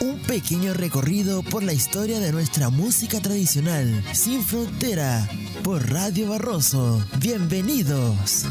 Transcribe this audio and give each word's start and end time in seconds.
Un 0.00 0.20
pequeño 0.20 0.74
recorrido 0.74 1.42
por 1.42 1.64
la 1.64 1.72
historia 1.72 2.20
de 2.20 2.30
nuestra 2.30 2.70
música 2.70 3.20
tradicional, 3.20 4.04
sin 4.12 4.42
frontera, 4.42 5.28
por 5.64 5.90
Radio 5.90 6.30
Barroso. 6.30 7.04
Bienvenidos. 7.18 8.46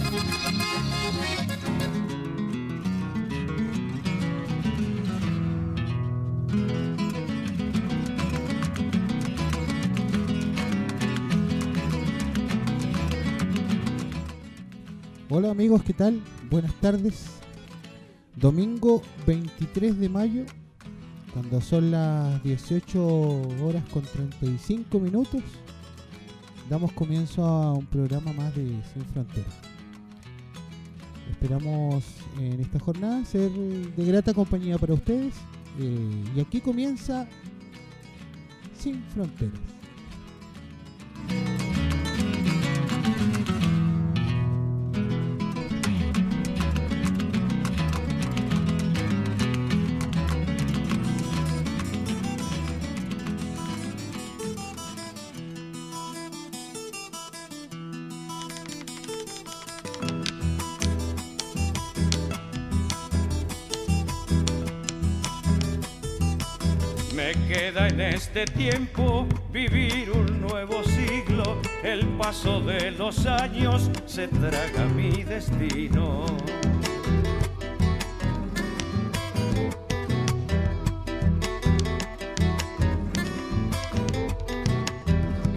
Hola 15.29 15.52
amigos, 15.52 15.82
¿qué 15.84 15.93
tal? 15.93 16.21
Buenas 16.50 16.73
tardes. 16.82 17.25
Domingo 18.36 19.02
23 19.25 19.98
de 19.98 20.09
mayo, 20.09 20.45
cuando 21.34 21.62
son 21.62 21.91
las 21.91 22.41
18 22.44 23.05
horas 23.63 23.84
con 23.91 24.04
35 24.04 24.99
minutos, 24.99 25.41
damos 26.70 26.91
comienzo 26.94 27.45
a 27.45 27.73
un 27.73 27.85
programa 27.85 28.34
más 28.34 28.55
de 28.55 28.66
Sin 28.94 29.05
Fronteras. 29.13 29.54
Esperamos 31.30 32.04
en 32.40 32.59
esta 32.62 32.80
jornada 32.80 33.23
ser 33.26 33.52
de 33.52 34.05
grata 34.05 34.34
compañía 34.34 34.77
para 34.77 34.94
ustedes. 34.94 35.35
eh, 35.80 36.23
y 36.35 36.40
aquí 36.40 36.62
comienza 36.62 37.27
Sin 38.77 39.04
Fronteras. 39.13 39.77
Este 68.18 68.46
tiempo 68.46 69.28
vivir 69.51 70.09
un 70.09 70.41
nuevo 70.41 70.84
siglo. 70.84 71.62
El 71.84 72.03
paso 72.18 72.59
de 72.62 72.90
los 72.90 73.28
años 73.28 73.91
se 74.07 74.28
traga 74.28 74.85
mi 74.85 75.23
destino. 75.23 76.25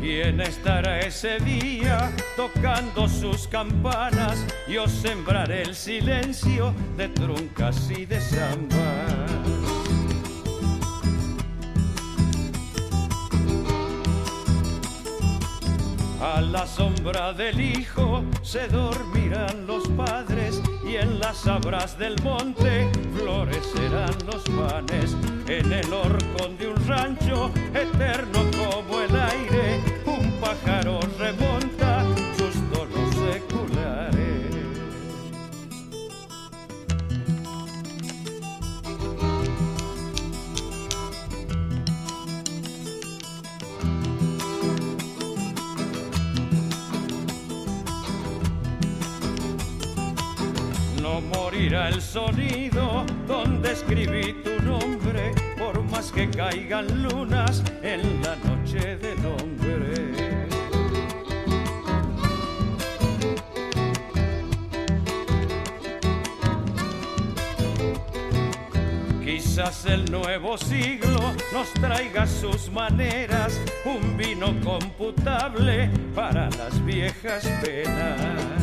¿Quién 0.02 0.42
estará 0.42 1.00
ese 1.00 1.38
día 1.38 2.12
tocando 2.36 3.08
sus 3.08 3.48
campanas? 3.48 4.44
Yo 4.68 4.86
sembraré 4.86 5.62
el 5.62 5.74
silencio 5.74 6.74
de 6.98 7.08
truncas 7.08 7.90
y 7.90 8.04
de 8.04 8.20
zambas. 8.20 9.59
A 16.20 16.42
la 16.42 16.66
sombra 16.66 17.32
del 17.32 17.58
hijo 17.58 18.22
se 18.42 18.68
dormirán 18.68 19.66
los 19.66 19.88
padres 19.88 20.60
y 20.84 20.96
en 20.96 21.18
las 21.18 21.46
abras 21.46 21.98
del 21.98 22.14
monte 22.22 22.90
florecerán 23.16 24.14
los 24.26 24.42
panes. 24.42 25.16
En 25.48 25.72
el 25.72 25.90
horcón 25.90 26.58
de 26.58 26.68
un 26.68 26.86
rancho 26.86 27.50
eterno 27.72 28.44
como 28.58 29.00
el 29.00 29.18
aire, 29.18 29.80
el 51.90 52.00
sonido 52.00 53.04
donde 53.26 53.72
escribí 53.72 54.32
tu 54.44 54.62
nombre, 54.62 55.32
por 55.58 55.82
más 55.82 56.12
que 56.12 56.30
caigan 56.30 57.02
lunas 57.02 57.62
en 57.82 58.22
la 58.22 58.36
noche 58.36 58.96
del 58.96 59.18
hombre. 59.26 60.46
Quizás 69.24 69.86
el 69.86 70.10
nuevo 70.10 70.56
siglo 70.58 71.34
nos 71.52 71.72
traiga 71.74 72.26
sus 72.26 72.70
maneras, 72.70 73.60
un 73.84 74.16
vino 74.16 74.54
computable 74.62 75.90
para 76.14 76.50
las 76.50 76.84
viejas 76.84 77.44
penas. 77.64 78.59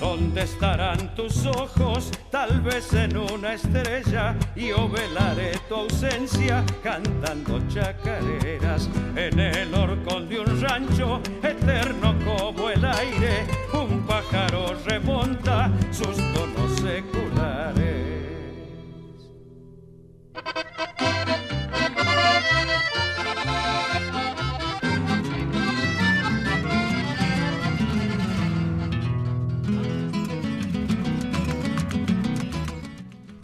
¿Dónde 0.00 0.44
estarán 0.44 1.14
tus 1.14 1.44
ojos? 1.44 2.10
Tal 2.30 2.62
vez 2.62 2.90
en 2.94 3.18
una 3.18 3.52
estrella. 3.52 4.34
Yo 4.56 4.88
velaré 4.88 5.52
tu 5.68 5.74
ausencia 5.74 6.64
cantando 6.82 7.60
chacareras 7.68 8.88
en 9.14 9.38
el 9.38 9.74
horcón 9.74 10.26
de 10.26 10.40
un 10.40 10.60
rancho 10.62 11.20
eterno 11.42 12.14
como 12.24 12.70
el 12.70 12.82
aire. 12.82 13.46
Un 13.74 14.00
pájaro 14.06 14.74
remonta 14.86 15.70
sus 15.92 16.16
tonos 16.32 16.76
seculares. 16.76 17.29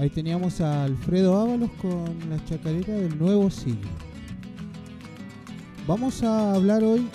Ahí 0.07 0.11
teníamos 0.11 0.61
a 0.61 0.85
Alfredo 0.85 1.37
Ábalos 1.37 1.69
con 1.83 2.31
la 2.31 2.45
chacarera 2.45 2.95
del 2.95 3.19
nuevo 3.19 3.51
siglo. 3.51 3.91
Vamos 5.85 6.23
a 6.23 6.55
hablar 6.55 6.85
hoy 6.85 7.09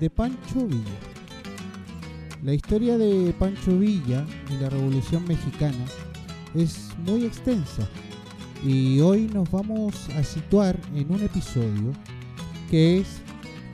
de 0.00 0.10
Pancho 0.10 0.66
Villa. 0.66 0.98
La 2.42 2.54
historia 2.54 2.98
de 2.98 3.32
Pancho 3.38 3.78
Villa 3.78 4.26
y 4.50 4.60
la 4.60 4.68
Revolución 4.68 5.28
Mexicana 5.28 5.84
es 6.56 6.88
muy 7.06 7.24
extensa 7.24 7.88
y 8.66 8.98
hoy 8.98 9.30
nos 9.32 9.48
vamos 9.52 10.08
a 10.16 10.24
situar 10.24 10.76
en 10.96 11.12
un 11.12 11.22
episodio 11.22 11.92
que 12.68 12.98
es 12.98 13.20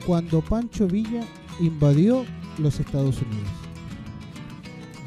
cuando 0.05 0.41
Pancho 0.41 0.85
Villa 0.85 1.23
invadió 1.59 2.23
los 2.59 2.79
Estados 2.79 3.19
Unidos. 3.23 3.49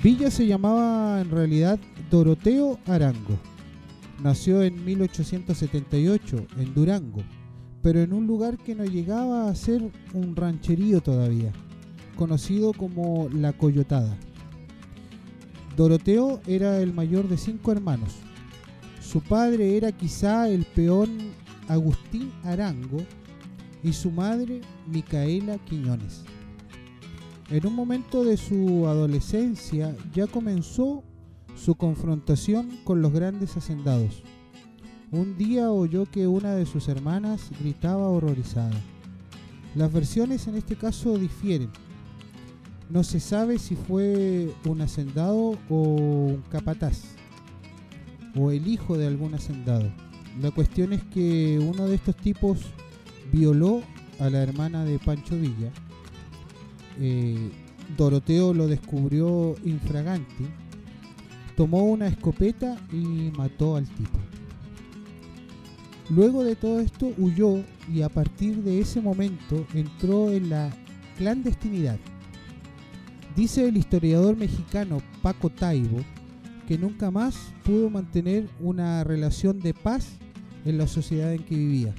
Villa 0.03 0.29
se 0.29 0.45
llamaba 0.45 1.21
en 1.21 1.31
realidad 1.31 1.79
Doroteo 2.11 2.79
Arango. 2.87 3.39
Nació 4.23 4.63
en 4.63 4.83
1878 4.83 6.47
en 6.57 6.75
Durango, 6.75 7.21
pero 7.83 8.01
en 8.01 8.15
un 8.15 8.27
lugar 8.27 8.57
que 8.57 8.75
no 8.75 8.85
llegaba 8.85 9.49
a 9.49 9.55
ser 9.55 9.83
un 10.15 10.35
rancherío 10.35 11.03
todavía, 11.03 11.53
conocido 12.17 12.73
como 12.73 13.29
La 13.29 13.53
Coyotada. 13.53 14.17
Doroteo 15.77 16.41
era 16.47 16.81
el 16.81 16.95
mayor 16.95 17.29
de 17.29 17.37
cinco 17.37 17.73
hermanos. 17.73 18.15
Su 19.03 19.21
padre 19.21 19.77
era 19.77 19.93
quizá 19.93 20.49
el 20.49 20.65
peón 20.65 21.11
Agustín 21.69 22.33
Arango 22.43 23.05
y 23.85 23.93
su 23.93 24.11
madre 24.11 24.63
Micaela 24.87 25.59
Quiñones. 25.59 26.25
En 27.51 27.67
un 27.67 27.75
momento 27.75 28.25
de 28.25 28.39
su 28.39 28.87
adolescencia 28.89 29.95
ya 30.13 30.27
comenzó 30.27 31.05
su 31.63 31.75
confrontación 31.75 32.79
con 32.85 33.03
los 33.03 33.13
grandes 33.13 33.57
hacendados. 33.57 34.23
Un 35.11 35.37
día 35.37 35.71
oyó 35.71 36.07
que 36.07 36.27
una 36.27 36.55
de 36.55 36.67
sus 36.67 36.89
hermanas 36.89 37.51
gritaba 37.61 38.09
horrorizada. 38.09 38.79
Las 39.75 39.93
versiones 39.93 40.47
en 40.47 40.57
este 40.57 40.77
caso 40.77 41.19
difieren. 41.19 41.71
No 42.91 43.05
se 43.05 43.21
sabe 43.21 43.59
si 43.59 43.77
fue 43.77 44.51
un 44.65 44.81
hacendado 44.81 45.59
o 45.69 45.83
un 45.83 46.43
capataz, 46.51 47.03
o 48.35 48.51
el 48.51 48.67
hijo 48.67 48.97
de 48.97 49.07
algún 49.07 49.35
hacendado. 49.35 49.91
La 50.41 50.51
cuestión 50.51 50.93
es 50.93 51.03
que 51.05 51.59
uno 51.59 51.87
de 51.87 51.97
estos 51.97 52.17
tipos 52.17 52.61
violó 53.33 53.83
a 54.19 54.31
la 54.31 54.43
hermana 54.43 54.85
de 54.85 54.99
Pancho 54.99 55.37
Villa 55.37 55.71
eh, 57.01 57.51
Doroteo 57.97 58.53
lo 58.53 58.67
descubrió 58.67 59.55
infraganti, 59.65 60.47
tomó 61.59 61.83
una 61.83 62.07
escopeta 62.07 62.77
y 62.93 63.33
mató 63.37 63.75
al 63.75 63.85
tipo. 63.85 64.17
Luego 66.09 66.45
de 66.45 66.55
todo 66.55 66.79
esto 66.79 67.13
huyó 67.19 67.65
y 67.93 68.03
a 68.03 68.09
partir 68.09 68.63
de 68.63 68.81
ese 68.81 69.01
momento 69.01 69.67
entró 69.75 70.31
en 70.31 70.51
la 70.51 70.71
clandestinidad. 71.17 71.99
Dice 73.35 73.67
el 73.67 73.77
historiador 73.77 74.37
mexicano 74.37 74.99
Paco 75.21 75.51
Taibo 75.51 75.99
que 76.69 76.79
nunca 76.79 77.11
más 77.11 77.35
pudo 77.65 77.91
mantener 77.91 78.49
una 78.61 79.03
relación 79.03 79.59
de 79.59 79.75
paz 79.75 80.11
en 80.65 80.79
la 80.79 80.87
sociedad 80.87 81.33
en 81.33 81.43
que 81.43 81.57
vivía. 81.57 81.93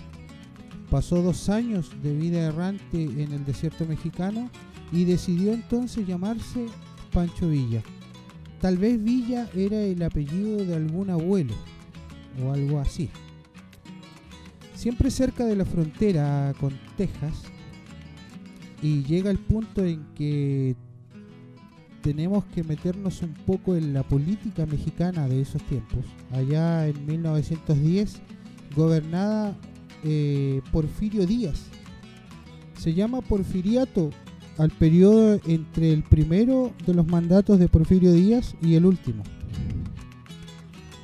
Pasó 0.89 1.21
dos 1.21 1.49
años 1.49 1.91
de 2.01 2.15
vida 2.15 2.39
errante 2.39 3.03
en 3.03 3.33
el 3.33 3.43
desierto 3.43 3.85
mexicano 3.85 4.49
y 4.93 5.03
decidió 5.03 5.51
entonces 5.51 6.07
llamarse 6.07 6.65
Pancho 7.11 7.49
Villa. 7.49 7.83
Tal 8.59 8.77
vez 8.77 9.01
Villa 9.01 9.49
era 9.55 9.81
el 9.81 10.01
apellido 10.03 10.65
de 10.65 10.75
algún 10.75 11.09
abuelo 11.09 11.53
o 12.43 12.51
algo 12.51 12.79
así. 12.79 13.09
Siempre 14.75 15.11
cerca 15.11 15.45
de 15.45 15.55
la 15.55 15.65
frontera 15.65 16.53
con 16.59 16.73
Texas 16.97 17.43
y 18.81 19.03
llega 19.03 19.31
el 19.31 19.39
punto 19.39 19.83
en 19.83 20.05
que 20.15 20.75
tenemos 22.01 22.45
que 22.45 22.63
meternos 22.63 23.21
un 23.21 23.33
poco 23.33 23.75
en 23.75 23.93
la 23.93 24.03
política 24.03 24.65
mexicana 24.65 25.27
de 25.27 25.41
esos 25.41 25.61
tiempos. 25.63 26.05
Allá 26.31 26.87
en 26.87 27.05
1910, 27.05 28.21
gobernada 28.75 29.57
eh, 30.03 30.61
Porfirio 30.71 31.25
Díaz. 31.25 31.65
Se 32.77 32.93
llama 32.93 33.21
Porfiriato 33.21 34.11
al 34.59 34.69
periodo 34.71 35.39
entre 35.47 35.93
el 35.93 36.03
primero 36.03 36.73
de 36.85 36.93
los 36.93 37.07
mandatos 37.07 37.57
de 37.59 37.69
Porfirio 37.69 38.11
Díaz 38.11 38.55
y 38.61 38.75
el 38.75 38.85
último. 38.85 39.23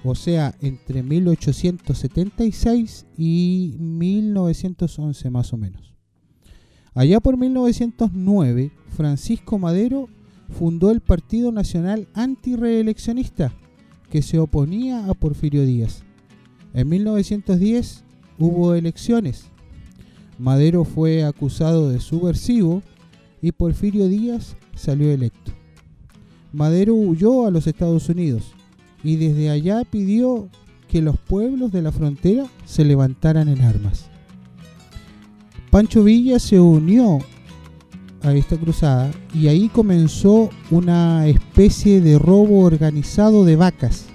O 0.04 0.14
sea, 0.14 0.54
entre 0.62 1.02
1876 1.02 3.06
y 3.18 3.78
1911 3.80 5.30
más 5.30 5.54
o 5.54 5.58
menos. 5.58 5.94
Allá 6.94 7.22
por 7.22 7.38
1909, 7.38 8.74
Francisco 8.90 9.58
Madero 9.58 10.10
fundó 10.50 10.92
el 10.92 11.00
Partido 11.00 11.54
Nacional 11.54 12.10
Antireeleccionista, 12.14 13.54
que 14.10 14.22
se 14.22 14.38
oponía 14.38 15.06
a 15.06 15.14
Porfirio 15.14 15.66
Díaz. 15.66 16.04
En 16.74 16.90
1910 16.90 18.04
hubo 18.38 18.76
elecciones. 18.76 19.46
Madero 20.38 20.84
fue 20.84 21.24
acusado 21.24 21.90
de 21.90 22.02
subversivo 22.02 22.84
y 23.42 23.52
Porfirio 23.52 24.08
Díaz 24.08 24.56
salió 24.76 25.12
electo. 25.12 25.52
Madero 26.54 26.94
huyó 26.96 27.46
a 27.46 27.52
los 27.52 27.68
Estados 27.68 28.08
Unidos 28.10 28.54
y 29.04 29.18
desde 29.18 29.50
allá 29.50 29.84
pidió 29.84 30.50
que 30.88 31.02
los 31.02 31.18
pueblos 31.18 31.72
de 31.72 31.82
la 31.82 31.92
frontera 31.92 32.48
se 32.66 32.86
levantaran 32.86 33.50
en 33.50 33.62
armas. 33.62 34.10
Pancho 35.70 36.04
Villa 36.04 36.40
se 36.40 36.60
unió 36.60 37.20
a 38.22 38.34
esta 38.34 38.58
cruzada 38.58 39.12
y 39.34 39.48
ahí 39.48 39.68
comenzó 39.70 40.50
una 40.72 41.28
especie 41.28 42.02
de 42.02 42.18
robo 42.18 42.62
organizado 42.62 43.46
de 43.46 43.56
vacas 43.56 44.06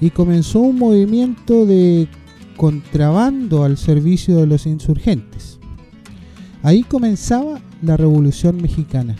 y 0.00 0.10
comenzó 0.10 0.60
un 0.60 0.78
movimiento 0.78 1.66
de 1.66 2.08
contrabando 2.56 3.64
al 3.64 3.78
servicio 3.78 4.36
de 4.36 4.46
los 4.46 4.66
insurgentes. 4.66 5.58
Ahí 6.62 6.82
comenzaba 6.82 7.60
la 7.82 7.96
Revolución 7.96 8.60
Mexicana, 8.60 9.16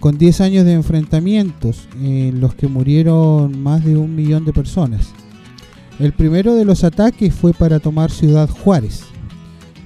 con 0.00 0.18
10 0.18 0.40
años 0.40 0.64
de 0.64 0.72
enfrentamientos 0.72 1.88
en 2.00 2.40
los 2.40 2.54
que 2.54 2.68
murieron 2.68 3.62
más 3.62 3.84
de 3.84 3.96
un 3.96 4.14
millón 4.14 4.44
de 4.44 4.52
personas. 4.52 5.12
El 5.98 6.12
primero 6.12 6.54
de 6.54 6.64
los 6.64 6.84
ataques 6.84 7.34
fue 7.34 7.52
para 7.52 7.80
tomar 7.80 8.10
Ciudad 8.10 8.48
Juárez, 8.48 9.04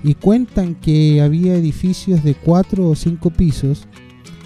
y 0.05 0.15
cuentan 0.15 0.75
que 0.75 1.23
había 1.23 1.55
edificios 1.55 2.25
de 2.25 2.35
4 2.35 2.89
o 2.89 2.95
5 2.95 3.31
pisos 3.31 3.87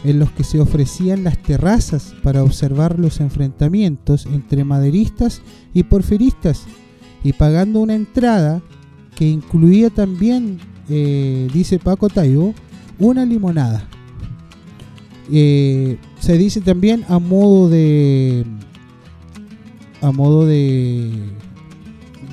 en 0.04 0.18
los 0.18 0.30
que 0.32 0.44
se 0.44 0.60
ofrecían 0.60 1.24
las 1.24 1.42
terrazas 1.42 2.14
para 2.22 2.44
observar 2.44 2.98
los 2.98 3.20
enfrentamientos 3.20 4.26
entre 4.26 4.64
maderistas 4.64 5.40
y 5.72 5.84
porfiristas 5.84 6.64
y 7.24 7.32
pagando 7.32 7.80
una 7.80 7.94
entrada 7.94 8.62
que 9.16 9.26
incluía 9.26 9.90
también, 9.90 10.58
eh, 10.88 11.48
dice 11.52 11.78
Paco 11.78 12.08
Taibo, 12.08 12.54
una 12.98 13.24
limonada. 13.24 13.88
Eh, 15.30 15.98
se 16.20 16.38
dice 16.38 16.60
también 16.60 17.04
a 17.08 17.18
modo 17.18 17.68
de 17.68 18.44
a 20.00 20.12
modo 20.12 20.46
de 20.46 21.10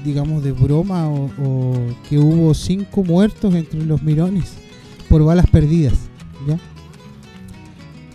digamos 0.05 0.43
de 0.43 0.51
broma 0.51 1.09
o, 1.09 1.73
que 2.07 2.19
hubo 2.19 2.53
cinco 2.53 3.03
muertos 3.03 3.55
entre 3.55 3.83
los 3.83 4.03
mirones 4.03 4.53
por 5.09 5.23
balas 5.23 5.47
perdidas 5.49 5.93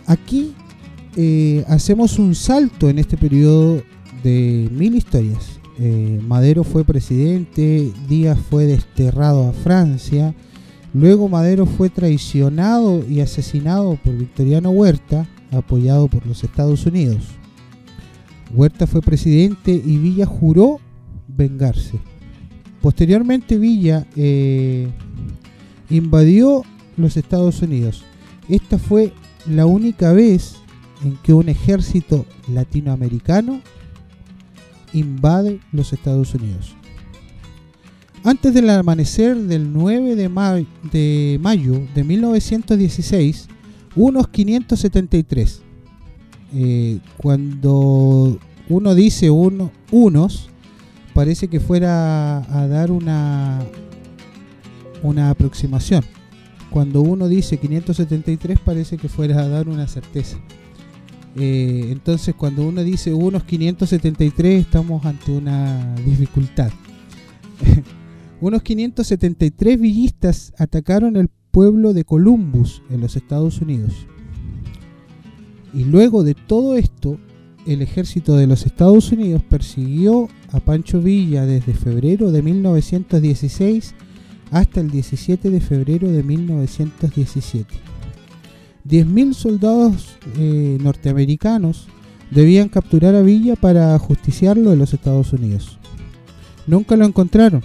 aquí 0.05 0.53
eh, 1.17 1.65
hacemos 1.67 2.17
un 2.19 2.33
salto 2.35 2.89
en 2.89 2.99
este 2.99 3.17
periodo 3.17 3.83
de 4.23 4.69
mil 4.71 4.95
historias 4.95 5.59
eh, 5.77 6.21
Madero 6.25 6.63
fue 6.63 6.85
presidente 6.85 7.91
Díaz 8.07 8.39
fue 8.49 8.65
desterrado 8.65 9.49
a 9.49 9.51
Francia 9.51 10.33
luego 10.93 11.29
Madero 11.29 11.65
fue 11.65 11.89
traicionado 11.89 13.05
y 13.07 13.21
asesinado 13.21 13.97
por 14.03 14.17
Victoriano 14.17 14.69
Huerta 14.71 15.27
apoyado 15.51 16.07
por 16.07 16.25
los 16.25 16.43
Estados 16.43 16.85
Unidos 16.85 17.39
Huerta 18.53 18.87
fue 18.87 19.01
presidente 19.01 19.71
y 19.71 19.97
Villa 19.97 20.25
juró 20.25 20.79
vengarse. 21.27 21.99
Posteriormente 22.81 23.57
Villa 23.57 24.07
eh, 24.15 24.87
invadió 25.89 26.63
los 26.97 27.15
Estados 27.17 27.61
Unidos. 27.61 28.03
Esta 28.47 28.79
fue 28.79 29.13
la 29.45 29.65
única 29.65 30.13
vez 30.13 30.55
en 31.03 31.17
que 31.17 31.33
un 31.33 31.49
ejército 31.49 32.25
latinoamericano 32.51 33.61
invade 34.93 35.59
los 35.71 35.93
Estados 35.93 36.33
Unidos. 36.33 36.75
Antes 38.23 38.53
del 38.53 38.69
amanecer 38.69 39.37
del 39.37 39.71
9 39.71 40.15
de, 40.15 41.39
mayo 41.41 41.81
de 41.95 42.03
1916, 42.03 43.47
unos 43.95 44.27
573. 44.27 45.61
Eh, 46.53 46.99
cuando 47.17 48.37
uno 48.67 48.95
dice 48.95 49.29
uno, 49.29 49.71
unos, 49.91 50.49
parece 51.13 51.47
que 51.47 51.61
fuera 51.61 52.39
a 52.39 52.67
dar 52.67 52.91
una, 52.91 53.59
una 55.01 55.29
aproximación. 55.29 56.03
Cuando 56.71 57.01
uno 57.01 57.29
dice 57.29 57.57
573 57.57 58.59
parece 58.59 58.97
que 58.97 59.07
fuera 59.07 59.39
a 59.39 59.47
dar 59.47 59.69
una 59.69 59.87
certeza. 59.87 60.37
Eh, 61.35 61.87
entonces 61.89 62.35
cuando 62.35 62.67
uno 62.67 62.83
dice 62.83 63.13
unos 63.13 63.43
573 63.43 64.61
estamos 64.61 65.05
ante 65.05 65.31
una 65.31 65.95
dificultad. 66.05 66.71
unos 68.41 68.63
573 68.63 69.79
villistas 69.79 70.53
atacaron 70.57 71.15
el 71.15 71.29
pueblo 71.51 71.93
de 71.93 72.05
Columbus 72.05 72.81
en 72.89 73.01
los 73.01 73.15
Estados 73.15 73.61
Unidos. 73.61 73.93
Y 75.73 75.83
luego 75.83 76.23
de 76.23 76.35
todo 76.35 76.75
esto, 76.77 77.19
el 77.67 77.81
ejército 77.81 78.35
de 78.35 78.47
los 78.47 78.65
Estados 78.65 79.11
Unidos 79.11 79.43
persiguió 79.43 80.29
a 80.51 80.59
Pancho 80.59 81.01
Villa 81.01 81.45
desde 81.45 81.73
febrero 81.73 82.31
de 82.31 82.41
1916 82.41 83.93
hasta 84.51 84.79
el 84.79 84.89
17 84.89 85.49
de 85.49 85.61
febrero 85.61 86.11
de 86.11 86.23
1917. 86.23 87.75
10.000 88.87 89.33
soldados 89.33 90.17
eh, 90.37 90.77
norteamericanos 90.81 91.87
debían 92.31 92.69
capturar 92.69 93.13
a 93.15 93.21
Villa 93.21 93.55
para 93.55 93.97
justiciarlo 93.99 94.73
en 94.73 94.79
los 94.79 94.93
Estados 94.93 95.33
Unidos. 95.33 95.77
Nunca 96.65 96.95
lo 96.95 97.05
encontraron. 97.05 97.61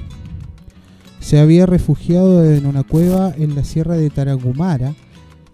Se 1.25 1.39
había 1.39 1.65
refugiado 1.65 2.45
en 2.45 2.67
una 2.67 2.83
cueva 2.83 3.33
en 3.39 3.55
la 3.55 3.65
sierra 3.65 3.97
de 3.97 4.11
Tarahumara. 4.11 4.95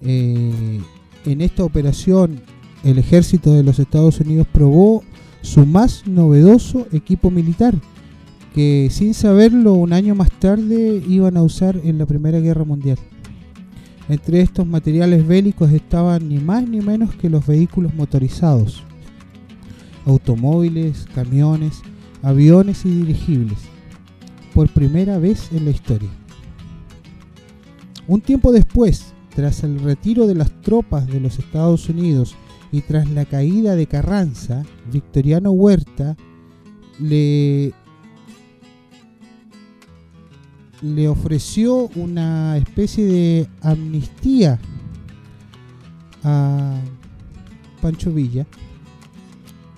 Eh, 0.03 0.81
en 1.25 1.41
esta 1.41 1.63
operación 1.63 2.41
el 2.83 2.99
ejército 2.99 3.53
de 3.53 3.63
los 3.63 3.79
Estados 3.79 4.19
Unidos 4.19 4.49
probó 4.51 5.05
su 5.43 5.67
más 5.67 6.09
novedoso 6.09 6.89
equipo 6.91 7.31
militar, 7.31 7.77
que 8.53 8.89
sin 8.91 9.15
saberlo 9.15 9.75
un 9.75 9.93
año 9.93 10.17
más 10.17 10.33
tarde 10.33 11.05
iban 11.09 11.37
a 11.37 11.43
usar 11.45 11.81
en 11.85 11.99
la 11.99 12.07
Primera 12.07 12.41
Guerra 12.41 12.65
Mundial. 12.65 12.99
Entre 14.09 14.41
estos 14.41 14.67
materiales 14.67 15.25
bélicos 15.25 15.71
estaban 15.71 16.29
ni 16.29 16.41
más 16.41 16.69
ni 16.69 16.81
menos 16.81 17.15
que 17.15 17.31
los 17.31 17.47
vehículos 17.47 17.95
motorizados, 17.95 18.83
automóviles, 20.05 21.07
camiones, 21.15 21.81
aviones 22.23 22.85
y 22.85 22.91
dirigibles, 22.91 23.59
por 24.55 24.69
primera 24.69 25.19
vez 25.19 25.51
en 25.53 25.65
la 25.65 25.71
historia. 25.71 26.11
Un 28.07 28.21
tiempo 28.21 28.53
después, 28.53 29.13
tras 29.35 29.63
el 29.63 29.79
retiro 29.81 30.27
de 30.27 30.35
las 30.35 30.51
tropas 30.63 31.07
de 31.07 31.21
los 31.21 31.39
Estados 31.39 31.89
Unidos 31.89 32.35
y 32.73 32.81
tras 32.83 33.09
la 33.11 33.25
caída 33.25 33.77
de 33.77 33.87
Carranza, 33.87 34.65
Victoriano 34.93 35.53
Huerta 35.53 36.17
le, 36.99 37.73
le 40.83 41.09
ofreció 41.09 41.89
una 41.95 42.57
especie 42.57 43.05
de 43.05 43.49
amnistía 43.63 44.59
a 46.23 46.81
Pancho 47.81 48.13
Villa 48.13 48.47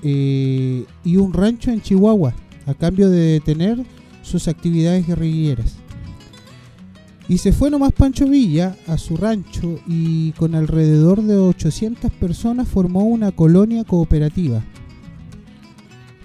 eh, 0.03 0.85
y 1.05 1.17
un 1.17 1.33
rancho 1.33 1.71
en 1.71 1.81
Chihuahua 1.81 2.35
a 2.67 2.75
cambio 2.75 3.09
de 3.09 3.33
detener 3.33 3.85
sus 4.23 4.49
actividades 4.49 5.07
guerrilleras. 5.07 5.77
Y 7.29 7.39
se 7.39 7.53
fue 7.53 7.71
nomás 7.71 7.93
Pancho 7.93 8.27
Villa 8.27 8.77
a 8.87 8.99
su 8.99 9.17
rancho 9.17 9.79
y 9.87 10.33
con 10.33 10.55
alrededor 10.55 11.23
de 11.23 11.37
800 11.37 12.11
personas 12.13 12.69
formó 12.69 13.05
una 13.05 13.33
colonia 13.33 13.85
cooperativa. 13.85 14.63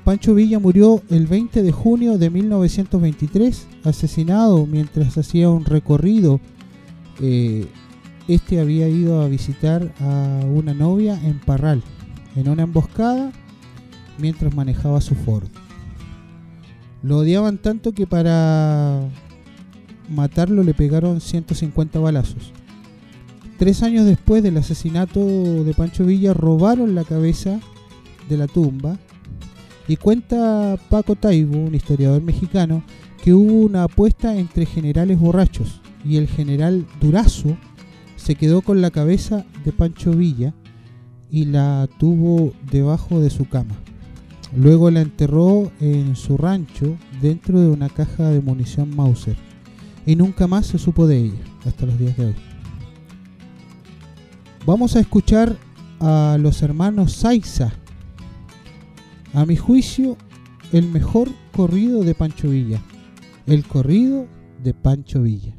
Pancho 0.03 0.33
Villa 0.33 0.59
murió 0.59 1.01
el 1.09 1.27
20 1.27 1.63
de 1.63 1.71
junio 1.71 2.17
de 2.17 2.29
1923, 2.29 3.67
asesinado 3.83 4.65
mientras 4.65 5.17
hacía 5.17 5.49
un 5.49 5.65
recorrido. 5.65 6.39
Eh, 7.21 7.67
este 8.27 8.59
había 8.59 8.87
ido 8.87 9.21
a 9.21 9.27
visitar 9.27 9.93
a 9.99 10.45
una 10.45 10.73
novia 10.73 11.19
en 11.23 11.39
Parral, 11.39 11.83
en 12.35 12.49
una 12.49 12.63
emboscada, 12.63 13.31
mientras 14.17 14.55
manejaba 14.55 15.01
su 15.01 15.13
Ford. 15.13 15.47
Lo 17.03 17.17
odiaban 17.17 17.57
tanto 17.57 17.93
que 17.93 18.07
para 18.07 19.01
matarlo 20.09 20.63
le 20.63 20.73
pegaron 20.73 21.21
150 21.21 21.99
balazos. 21.99 22.51
Tres 23.57 23.83
años 23.83 24.05
después 24.05 24.43
del 24.43 24.57
asesinato 24.57 25.19
de 25.63 25.73
Pancho 25.73 26.05
Villa 26.05 26.33
robaron 26.33 26.95
la 26.95 27.03
cabeza 27.03 27.59
de 28.29 28.37
la 28.37 28.47
tumba 28.47 28.97
y 29.87 29.95
cuenta 29.95 30.77
Paco 30.89 31.15
Taibo, 31.15 31.57
un 31.57 31.73
historiador 31.73 32.21
mexicano, 32.21 32.83
que 33.23 33.33
hubo 33.33 33.65
una 33.65 33.83
apuesta 33.83 34.37
entre 34.37 34.65
generales 34.65 35.19
borrachos 35.19 35.81
y 36.05 36.17
el 36.17 36.27
general 36.27 36.85
Durazo 37.01 37.57
se 38.15 38.35
quedó 38.35 38.61
con 38.61 38.81
la 38.81 38.91
cabeza 38.91 39.45
de 39.63 39.71
Pancho 39.71 40.11
Villa 40.11 40.53
y 41.31 41.45
la 41.45 41.87
tuvo 41.99 42.53
debajo 42.71 43.19
de 43.19 43.29
su 43.29 43.47
cama. 43.49 43.75
Luego 44.57 44.89
la 44.89 45.01
enterró 45.01 45.71
en 45.79 46.15
su 46.15 46.35
rancho 46.35 46.97
dentro 47.21 47.59
de 47.59 47.69
una 47.69 47.89
caja 47.89 48.29
de 48.29 48.41
munición 48.41 48.95
Mauser 48.95 49.37
y 50.03 50.15
nunca 50.15 50.47
más 50.47 50.65
se 50.65 50.79
supo 50.79 51.05
de 51.05 51.17
ella 51.25 51.43
hasta 51.63 51.85
los 51.85 51.99
días 51.99 52.17
de 52.17 52.25
hoy. 52.25 52.35
Vamos 54.65 54.95
a 54.95 54.99
escuchar 54.99 55.55
a 55.99 56.37
los 56.39 56.63
hermanos 56.63 57.13
Saiza. 57.13 57.71
A 59.35 59.45
mi 59.45 59.57
juicio, 59.57 60.17
el 60.71 60.89
mejor 60.89 61.29
corrido 61.55 62.03
de 62.03 62.15
Pancho 62.15 62.49
Villa. 62.49 62.81
El 63.45 63.63
corrido 63.63 64.25
de 64.63 64.73
Pancho 64.73 65.21
Villa. 65.21 65.56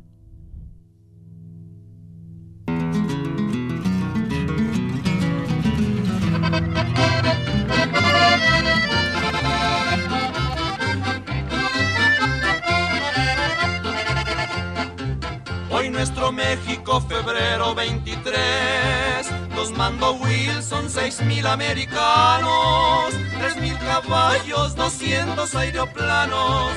México, 16.39 17.01
febrero 17.01 17.75
23. 17.75 19.27
Los 19.57 19.73
mando 19.73 20.13
Wilson, 20.13 20.89
seis 20.89 21.21
mil 21.21 21.45
americanos, 21.45 23.13
tres 23.41 23.57
mil 23.57 23.77
caballos, 23.79 24.77
200 24.77 25.53
aeroplanos, 25.57 26.71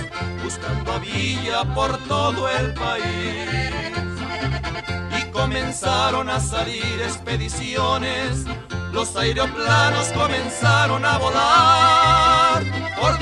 buscando 0.43 0.93
a 0.93 0.97
Villa 0.97 1.63
por 1.75 1.95
todo 2.07 2.49
el 2.49 2.73
país. 2.73 3.47
Y 5.19 5.31
comenzaron 5.31 6.31
a 6.31 6.39
salir 6.39 6.99
expediciones, 7.03 8.45
los 8.91 9.15
aeroplanos 9.15 10.07
comenzaron 10.07 11.05
a 11.05 11.19
volar 11.19 12.63
por 12.99 13.19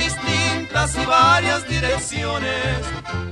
y 0.80 1.06
varias 1.06 1.68
direcciones 1.68 2.78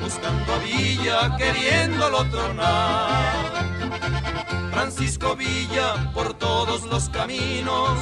buscando 0.02 0.54
a 0.54 0.58
Villa, 0.58 1.38
queriéndolo 1.38 2.26
tronar. 2.26 3.68
Francisco 4.72 5.34
Villa 5.38 6.12
por 6.14 6.34
todos 6.34 6.84
los 6.84 7.08
caminos 7.08 8.00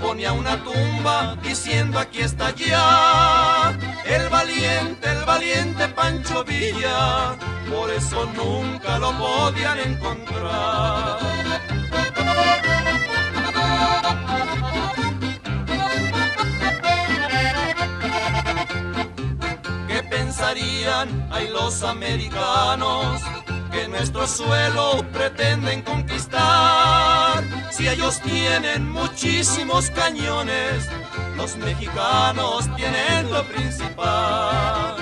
ponía 0.00 0.32
una 0.32 0.62
tumba 0.62 1.36
diciendo 1.42 1.98
aquí 1.98 2.20
está 2.20 2.50
ya 2.50 3.72
el 4.04 4.28
valiente, 4.28 5.10
el 5.10 5.24
valiente 5.24 5.88
Pancho 5.88 6.44
Villa, 6.44 7.34
por 7.70 7.90
eso 7.90 8.26
nunca 8.36 8.98
lo 8.98 9.10
podían 9.16 9.78
encontrar. 9.78 11.41
Hay 21.30 21.48
los 21.48 21.82
americanos 21.82 23.22
que 23.70 23.88
nuestro 23.88 24.26
suelo 24.26 25.02
pretenden 25.10 25.80
conquistar? 25.80 27.42
Si 27.70 27.88
ellos 27.88 28.20
tienen 28.20 28.90
muchísimos 28.90 29.88
cañones, 29.90 30.86
los 31.38 31.56
mexicanos 31.56 32.68
tienen 32.76 33.30
lo 33.30 33.42
principal. 33.44 34.96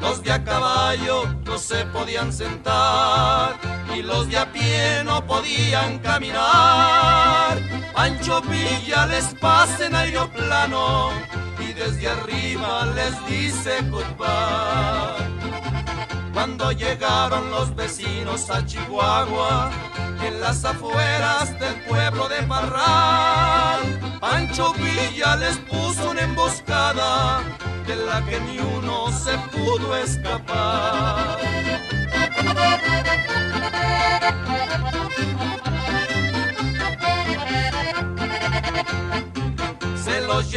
Los 0.00 0.22
de 0.22 0.30
a 0.30 0.44
caballo 0.44 1.34
no 1.44 1.58
se 1.58 1.84
podían 1.86 2.32
sentar 2.32 3.56
y 3.92 4.02
los 4.02 4.28
de 4.28 4.38
a 4.38 4.52
pie 4.52 5.02
no 5.04 5.26
podían 5.26 5.98
caminar. 5.98 7.58
Pancho 7.92 8.40
Villa 8.42 9.06
les 9.06 9.34
pasa 9.40 9.86
en 9.86 9.96
aeroplano 9.96 11.10
desde 11.78 12.08
arriba 12.08 12.86
les 12.94 13.14
dice 13.26 13.80
goodbye. 13.90 15.26
Cuando 16.32 16.72
llegaron 16.72 17.50
los 17.50 17.74
vecinos 17.74 18.50
a 18.50 18.64
Chihuahua, 18.64 19.70
en 20.24 20.40
las 20.40 20.64
afueras 20.64 21.58
del 21.58 21.74
pueblo 21.82 22.28
de 22.28 22.42
Parral, 22.42 24.18
Pancho 24.20 24.74
Villa 24.74 25.36
les 25.36 25.56
puso 25.58 26.10
una 26.10 26.22
emboscada 26.22 27.42
de 27.86 27.96
la 27.96 28.24
que 28.26 28.40
ni 28.40 28.58
uno 28.58 29.10
se 29.12 29.38
pudo 29.52 29.96
escapar 29.96 31.38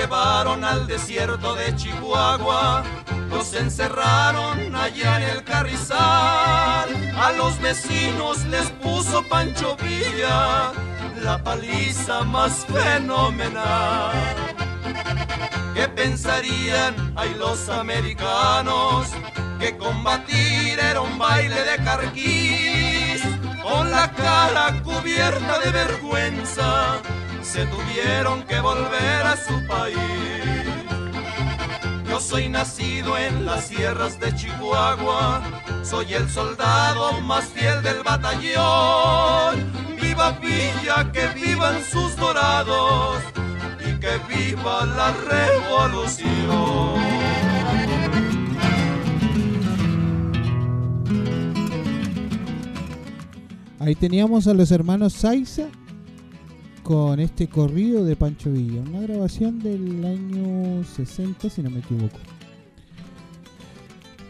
llevaron 0.01 0.63
al 0.63 0.88
desierto 0.88 1.53
de 1.53 1.75
Chihuahua, 1.75 2.84
los 3.29 3.53
encerraron 3.53 4.75
allá 4.75 5.17
en 5.22 5.29
el 5.29 5.43
carrizal. 5.43 6.89
A 7.15 7.31
los 7.38 7.62
vecinos 7.62 8.43
les 8.46 8.67
puso 8.81 9.22
Pancho 9.29 9.77
Villa 9.77 10.72
la 11.22 11.43
paliza 11.43 12.24
más 12.24 12.65
fenomenal. 12.65 14.12
¿Qué 15.75 15.88
pensarían 15.88 17.13
ay 17.15 17.36
los 17.38 17.70
americanos? 17.70 19.08
Que 19.60 19.77
combatir 19.77 20.79
era 20.79 21.01
un 21.01 21.20
baile 21.20 21.62
de 21.63 21.77
carquís, 21.84 23.22
con 23.62 23.91
la 23.91 24.12
cara 24.13 24.81
cubierta 24.81 25.60
de 25.60 25.70
vergüenza 25.72 27.01
se 27.51 27.65
tuvieron 27.65 28.43
que 28.43 28.62
volver 28.62 29.24
a 29.25 29.36
su 29.36 29.67
país. 29.67 29.98
Yo 32.10 32.22
soy 32.22 32.48
nacido 32.48 33.17
en 33.17 33.46
las 33.46 33.65
sierras 33.65 34.17
de 34.22 34.34
Chihuahua, 34.34 35.41
soy 35.84 36.13
el 36.13 36.29
soldado 36.29 37.20
más 37.20 37.43
fiel 37.50 37.84
del 37.84 38.03
batallón. 38.03 39.70
Viva 40.01 40.31
Villa, 40.39 41.12
que 41.12 41.27
vivan 41.36 41.84
sus 41.84 42.15
dorados 42.15 43.22
y 43.86 44.00
que 44.00 44.13
viva 44.29 44.86
la 44.86 45.12
revolución. 45.12 46.31
Ahí 53.79 53.96
teníamos 53.96 54.48
a 54.48 54.53
los 54.53 54.72
hermanos 54.72 55.12
Saiza 55.12 55.67
con 56.91 57.21
este 57.21 57.48
corrido 57.48 58.03
de 58.03 58.17
Pancho 58.17 58.51
Villa, 58.51 58.81
una 58.81 59.00
grabación 59.00 59.60
del 59.60 60.03
año 60.03 60.83
60 60.83 61.50
si 61.50 61.63
no 61.63 61.69
me 61.69 61.79
equivoco. 61.79 62.17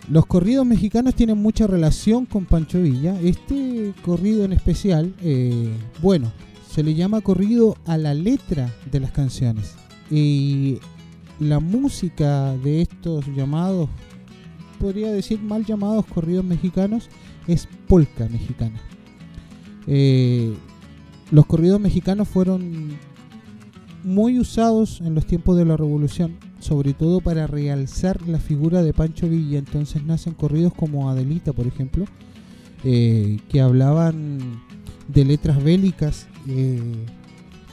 los 0.07 0.27
corridos 0.27 0.63
mexicanos 0.63 1.15
tienen 1.15 1.39
mucha 1.39 1.65
relación 1.65 2.27
con 2.27 2.45
Pancho 2.45 2.79
Villa. 2.79 3.19
Este 3.19 3.95
corrido 4.05 4.45
en 4.45 4.53
especial, 4.53 5.11
eh, 5.23 5.71
bueno, 6.03 6.31
se 6.69 6.83
le 6.83 6.93
llama 6.93 7.21
corrido 7.21 7.77
a 7.87 7.97
la 7.97 8.13
letra 8.13 8.71
de 8.91 8.99
las 8.99 9.11
canciones. 9.11 9.73
Y 10.11 10.77
la 11.39 11.59
música 11.59 12.55
de 12.57 12.83
estos 12.83 13.25
llamados, 13.35 13.89
podría 14.79 15.11
decir 15.11 15.41
mal 15.41 15.65
llamados 15.65 16.05
corridos 16.05 16.45
mexicanos, 16.45 17.09
es 17.47 17.67
polka 17.87 18.29
mexicana. 18.29 18.79
Eh, 19.87 20.53
los 21.31 21.45
corridos 21.45 21.79
mexicanos 21.79 22.27
fueron 22.27 22.91
muy 24.03 24.39
usados 24.39 25.01
en 25.01 25.15
los 25.15 25.25
tiempos 25.25 25.57
de 25.57 25.65
la 25.65 25.77
revolución, 25.77 26.37
sobre 26.59 26.93
todo 26.93 27.21
para 27.21 27.47
realzar 27.47 28.27
la 28.27 28.39
figura 28.39 28.83
de 28.83 28.93
Pancho 28.93 29.29
Villa. 29.29 29.59
Entonces 29.59 30.03
nacen 30.03 30.33
corridos 30.33 30.73
como 30.73 31.09
Adelita, 31.09 31.53
por 31.53 31.67
ejemplo, 31.67 32.05
eh, 32.83 33.39
que 33.49 33.61
hablaban 33.61 34.61
de 35.07 35.25
letras 35.25 35.63
bélicas 35.63 36.27
eh, 36.47 37.05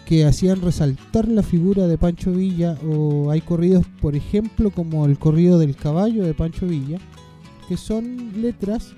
que 0.06 0.24
hacían 0.24 0.60
resaltar 0.62 1.28
la 1.28 1.42
figura 1.42 1.86
de 1.86 1.98
Pancho 1.98 2.32
Villa. 2.32 2.78
O 2.88 3.30
hay 3.30 3.40
corridos, 3.40 3.86
por 4.00 4.14
ejemplo, 4.14 4.70
como 4.70 5.04
el 5.06 5.18
corrido 5.18 5.58
del 5.58 5.76
caballo 5.76 6.24
de 6.24 6.34
Pancho 6.34 6.66
Villa, 6.66 6.98
que 7.68 7.76
son 7.76 8.40
letras 8.40 8.94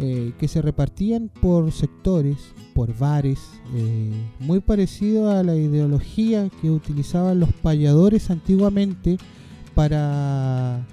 eh, 0.00 0.32
que 0.40 0.48
se 0.48 0.60
repartían 0.60 1.30
por 1.40 1.70
sectores, 1.70 2.36
por 2.74 2.98
bares, 2.98 3.38
eh, 3.76 4.10
muy 4.40 4.58
parecido 4.58 5.30
a 5.30 5.44
la 5.44 5.54
ideología 5.54 6.50
que 6.60 6.68
utilizaban 6.68 7.38
los 7.38 7.52
payadores 7.52 8.28
antiguamente 8.28 9.18
para 9.76 10.84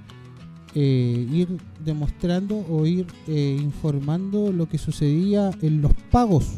eh, 0.76 1.28
ir 1.32 1.48
demostrando 1.84 2.64
o 2.70 2.86
ir 2.86 3.08
informando 3.28 4.52
lo 4.52 4.70
que 4.70 4.78
sucedía 4.78 5.50
en 5.64 5.82
los 5.82 5.94
pagos, 6.12 6.58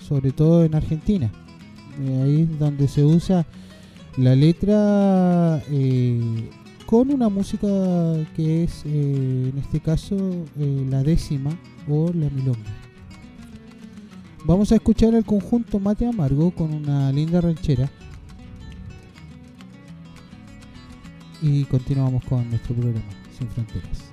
sobre 0.00 0.30
todo 0.30 0.64
en 0.64 0.76
Argentina. 0.76 1.32
ahí 2.22 2.42
es 2.42 2.58
donde 2.60 2.86
se 2.86 3.04
usa 3.04 3.46
la 4.16 4.36
letra 4.36 5.60
con 6.92 7.10
una 7.10 7.30
música 7.30 7.66
que 8.36 8.64
es, 8.64 8.82
eh, 8.84 9.48
en 9.50 9.56
este 9.56 9.80
caso, 9.80 10.14
eh, 10.58 10.86
la 10.90 11.02
décima 11.02 11.50
o 11.88 12.12
la 12.12 12.28
milonga. 12.28 12.70
Vamos 14.44 14.72
a 14.72 14.74
escuchar 14.74 15.14
el 15.14 15.24
conjunto 15.24 15.78
Mate 15.78 16.06
Amargo 16.06 16.50
con 16.50 16.70
una 16.70 17.10
linda 17.10 17.40
ranchera. 17.40 17.90
Y 21.40 21.64
continuamos 21.64 22.22
con 22.26 22.46
nuestro 22.50 22.74
programa 22.74 23.08
Sin 23.38 23.48
Fronteras. 23.48 24.11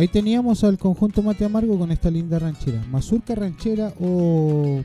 Ahí 0.00 0.08
teníamos 0.08 0.64
al 0.64 0.78
conjunto 0.78 1.22
Mate 1.22 1.44
Amargo 1.44 1.78
con 1.78 1.92
esta 1.92 2.10
linda 2.10 2.38
ranchera. 2.38 2.82
Mazurca 2.90 3.34
ranchera 3.34 3.92
o 4.00 4.82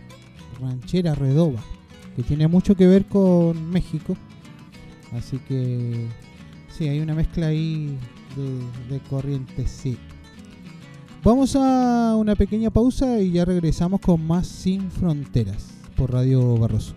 ranchera 0.60 1.16
redoba, 1.16 1.64
que 2.18 2.24
tiene 2.24 2.50
mucho 2.50 2.76
que 2.76 2.86
ver 2.86 3.06
con 3.06 3.70
México. 3.70 4.18
Así 5.14 5.38
que 5.48 6.08
sí, 6.68 6.90
hay 6.90 7.00
una 7.00 7.16
mezcla 7.16 7.48
ahí 7.48 7.98
de, 8.36 8.94
de 8.94 9.00
corrientes, 9.10 9.72
sí. 9.72 9.98
Vamos 11.24 11.56
a 11.56 12.18
una 12.18 12.36
pequeña 12.36 12.70
pausa 12.70 13.22
y 13.22 13.32
ya 13.32 13.46
regresamos 13.46 14.02
con 14.02 14.28
más 14.28 14.46
Sin 14.46 14.92
Fronteras 14.92 15.68
por 15.96 16.12
Radio 16.12 16.58
Barroso. 16.58 16.94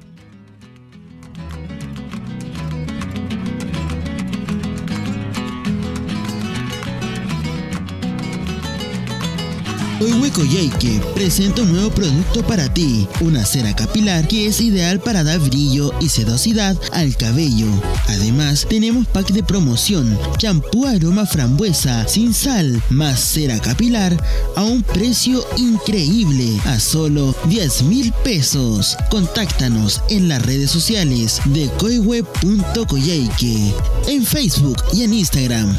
Hoy 10.00 10.12
Huecoyaique 10.12 11.00
presenta 11.12 11.62
un 11.62 11.72
nuevo 11.72 11.90
producto 11.90 12.46
para 12.46 12.72
ti, 12.72 13.08
una 13.20 13.44
cera 13.44 13.74
capilar 13.74 14.28
que 14.28 14.46
es 14.46 14.60
ideal 14.60 15.00
para 15.00 15.24
dar 15.24 15.40
brillo 15.40 15.92
y 16.00 16.08
sedosidad 16.08 16.76
al 16.92 17.16
cabello. 17.16 17.66
Además, 18.06 18.64
tenemos 18.70 19.08
pack 19.08 19.32
de 19.32 19.42
promoción, 19.42 20.16
champú 20.36 20.86
aroma 20.86 21.26
frambuesa 21.26 22.06
sin 22.06 22.32
sal, 22.32 22.80
más 22.90 23.18
cera 23.18 23.58
capilar 23.58 24.16
a 24.54 24.62
un 24.62 24.84
precio 24.84 25.44
increíble, 25.56 26.60
a 26.66 26.78
solo 26.78 27.34
10 27.46 27.82
mil 27.82 28.12
pesos. 28.22 28.96
Contáctanos 29.10 30.00
en 30.10 30.28
las 30.28 30.46
redes 30.46 30.70
sociales 30.70 31.40
de 31.46 31.68
coiweb.coyaique, 31.78 33.74
en 34.06 34.24
Facebook 34.24 34.76
y 34.92 35.02
en 35.02 35.14
Instagram. 35.14 35.76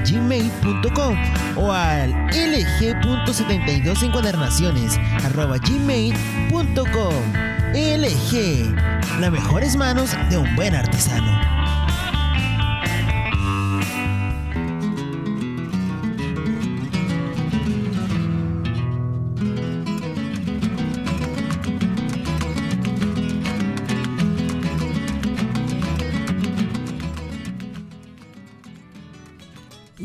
gmail.com 0.10 1.18
o 1.58 1.74
al 1.74 2.14
lg.72 2.28 4.04
encuadernaciones 4.04 4.98
gmail.com. 5.68 7.14
LG, 7.74 8.74
las 9.20 9.32
mejores 9.32 9.76
manos 9.76 10.16
de 10.30 10.38
un 10.38 10.56
buen 10.56 10.76
artesano. 10.76 11.53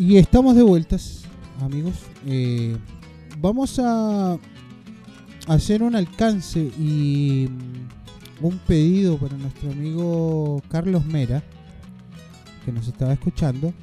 Y 0.09 0.17
estamos 0.17 0.57
de 0.57 0.63
vueltas, 0.63 1.25
amigos. 1.61 1.93
Eh, 2.25 2.79
vamos 3.43 3.79
a 3.79 4.39
hacer 5.47 5.83
un 5.83 5.95
alcance 5.95 6.61
y 6.79 7.47
mm, 7.51 8.47
un 8.47 8.59
pedido 8.61 9.19
para 9.19 9.37
nuestro 9.37 9.71
amigo 9.71 10.63
Carlos 10.71 11.05
Mera, 11.05 11.43
que 12.65 12.73
nos 12.73 12.89
estaba 12.89 13.13
escuchando, 13.13 13.75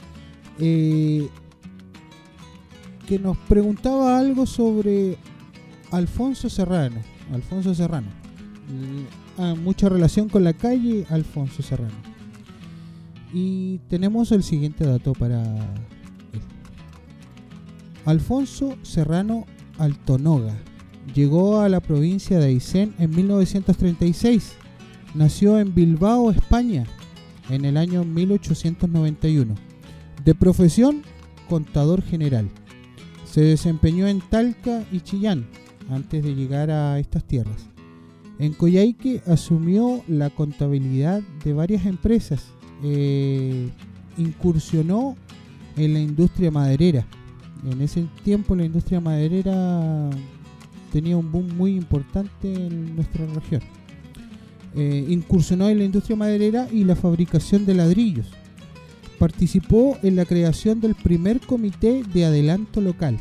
eh, 0.57 1.29
que 3.07 3.19
nos 3.19 3.37
preguntaba 3.37 4.17
algo 4.17 4.47
sobre 4.47 5.19
Alfonso 5.91 6.49
Serrano. 6.49 7.01
Alfonso 7.33 7.75
Serrano. 7.75 8.07
Ah, 9.37 9.53
mucha 9.53 9.89
relación 9.89 10.27
con 10.27 10.43
la 10.43 10.53
calle 10.53 11.05
Alfonso 11.11 11.61
Serrano. 11.61 11.93
Y 13.31 13.77
tenemos 13.89 14.31
el 14.31 14.41
siguiente 14.41 14.87
dato 14.87 15.13
para 15.13 15.43
Alfonso 18.05 18.77
Serrano 18.83 19.47
Altonoga 19.79 20.55
llegó 21.13 21.61
a 21.61 21.69
la 21.69 21.79
provincia 21.79 22.39
de 22.39 22.47
Aysén 22.47 22.93
en 22.99 23.09
1936. 23.15 24.53
Nació 25.15 25.59
en 25.59 25.73
Bilbao, 25.73 26.29
España, 26.29 26.85
en 27.49 27.65
el 27.65 27.77
año 27.77 28.03
1891. 28.03 29.55
De 30.23 30.35
profesión, 30.35 31.01
contador 31.49 32.03
general. 32.03 32.49
Se 33.25 33.41
desempeñó 33.41 34.07
en 34.07 34.21
Talca 34.21 34.83
y 34.91 35.01
Chillán 35.01 35.47
antes 35.89 36.23
de 36.23 36.35
llegar 36.35 36.69
a 36.69 36.99
estas 36.99 37.23
tierras. 37.23 37.67
En 38.37 38.53
Coyhaique 38.53 39.21
asumió 39.25 40.03
la 40.07 40.29
contabilidad 40.29 41.21
de 41.43 41.53
varias 41.53 41.85
empresas. 41.85 42.45
Eh, 42.83 43.69
incursionó 44.17 45.15
en 45.77 45.93
la 45.93 45.99
industria 45.99 46.51
maderera 46.51 47.05
en 47.71 47.81
ese 47.81 48.05
tiempo 48.23 48.55
la 48.55 48.65
industria 48.65 48.99
maderera 48.99 50.09
tenía 50.91 51.17
un 51.17 51.31
boom 51.31 51.55
muy 51.57 51.75
importante 51.75 52.53
en 52.53 52.95
nuestra 52.95 53.25
región. 53.25 53.61
Eh, 54.75 55.05
incursionó 55.09 55.69
en 55.69 55.79
la 55.79 55.85
industria 55.85 56.15
maderera 56.15 56.67
y 56.71 56.83
la 56.83 56.95
fabricación 56.95 57.65
de 57.65 57.75
ladrillos. 57.75 58.27
Participó 59.19 59.97
en 60.03 60.15
la 60.15 60.25
creación 60.25 60.81
del 60.81 60.95
primer 60.95 61.39
comité 61.39 62.03
de 62.03 62.25
adelanto 62.25 62.81
local. 62.81 63.17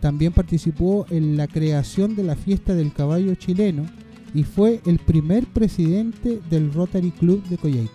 También 0.00 0.32
participó 0.32 1.06
en 1.10 1.36
la 1.36 1.46
creación 1.46 2.16
de 2.16 2.24
la 2.24 2.36
fiesta 2.36 2.74
del 2.74 2.92
caballo 2.92 3.34
chileno 3.34 3.86
y 4.34 4.42
fue 4.42 4.80
el 4.84 4.98
primer 4.98 5.46
presidente 5.46 6.40
del 6.50 6.72
Rotary 6.72 7.10
Club 7.12 7.42
de 7.48 7.56
Coyhaique. 7.56 7.90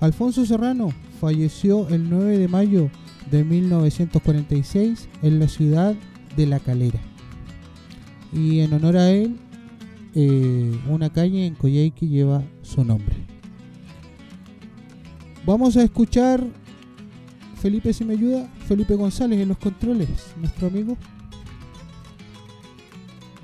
Alfonso 0.00 0.44
Serrano 0.44 0.92
falleció 1.20 1.88
el 1.88 2.10
9 2.10 2.38
de 2.38 2.48
mayo 2.48 2.90
de 3.30 3.44
1946 3.44 5.08
en 5.22 5.40
la 5.40 5.48
ciudad 5.48 5.94
de 6.36 6.46
La 6.46 6.60
Calera. 6.60 7.00
Y 8.32 8.60
en 8.60 8.72
honor 8.72 8.96
a 8.96 9.10
él, 9.10 9.36
eh, 10.14 10.78
una 10.88 11.10
calle 11.10 11.46
en 11.46 11.54
Coyhaique 11.54 12.08
lleva 12.08 12.42
su 12.62 12.84
nombre. 12.84 13.14
Vamos 15.44 15.76
a 15.76 15.82
escuchar, 15.82 16.44
Felipe 17.60 17.92
si 17.92 18.04
me 18.04 18.14
ayuda, 18.14 18.48
Felipe 18.66 18.94
González 18.94 19.40
en 19.40 19.48
los 19.48 19.58
controles, 19.58 20.08
nuestro 20.36 20.68
amigo. 20.68 20.96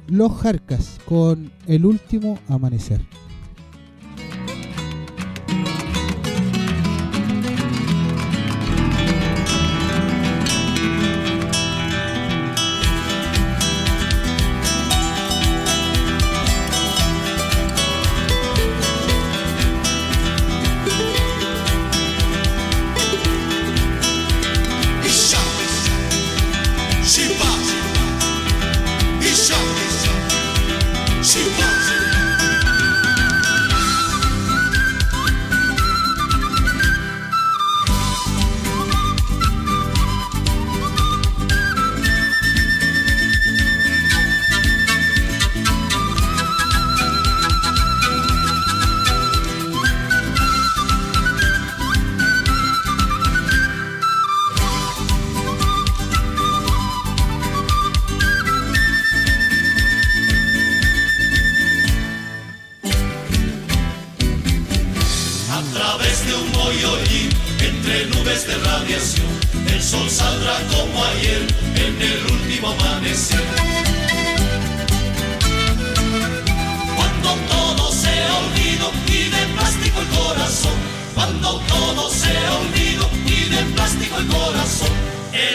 Los 0.08 0.32
Jarcas 0.32 0.98
con 1.04 1.52
El 1.66 1.86
último 1.86 2.38
amanecer. 2.48 3.00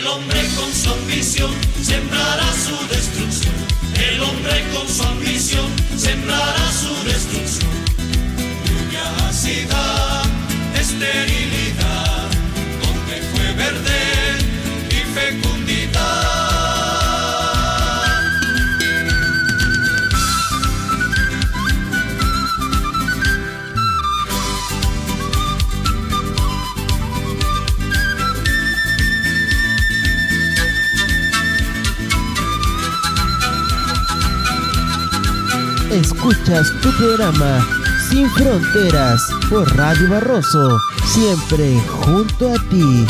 El 0.08 0.13
hombre 0.13 0.39
con 0.56 0.74
su 0.74 0.89
ambición 0.89 1.52
sembrará 1.84 2.46
su 2.54 2.78
destrucción. 2.88 3.54
El 4.10 4.22
hombre 4.22 4.63
con 4.74 4.88
su 4.88 5.04
ambición 5.04 5.65
sembrará 5.98 6.72
su 6.72 6.93
destrucción. 7.04 7.70
Lluvia 8.65 9.28
ácida, 9.28 10.24
estéril. 10.80 11.37
Escuchas 35.97 36.71
tu 36.83 36.91
programa 36.91 37.60
Sin 38.07 38.29
Fronteras 38.29 39.19
por 39.49 39.67
Radio 39.75 40.12
Barroso, 40.12 40.79
siempre 41.03 41.81
junto 41.89 42.53
a 42.53 42.60
ti. 42.69 43.07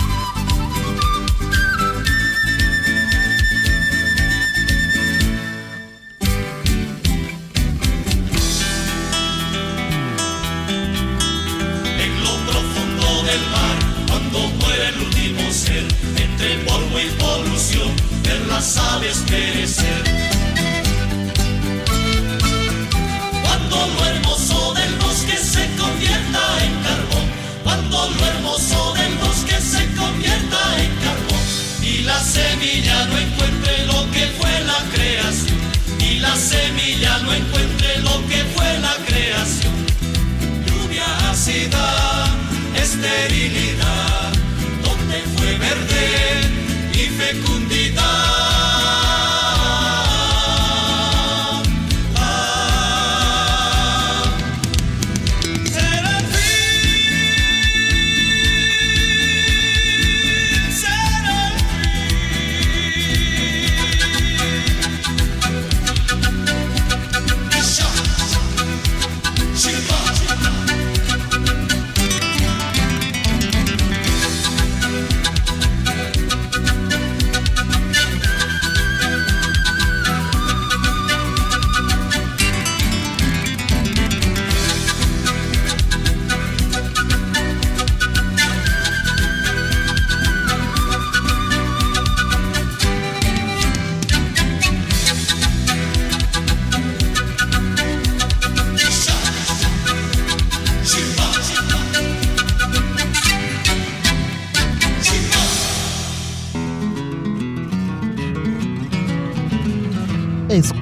Bye. 47.98 48.27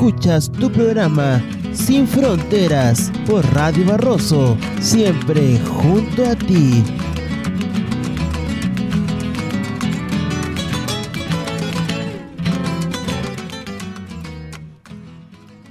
Escuchas 0.05 0.51
tu 0.51 0.71
programa 0.71 1.41
Sin 1.73 2.07
Fronteras 2.07 3.11
por 3.25 3.43
Radio 3.55 3.87
Barroso, 3.87 4.55
siempre 4.79 5.57
junto 5.61 6.23
a 6.23 6.35
ti. 6.35 6.83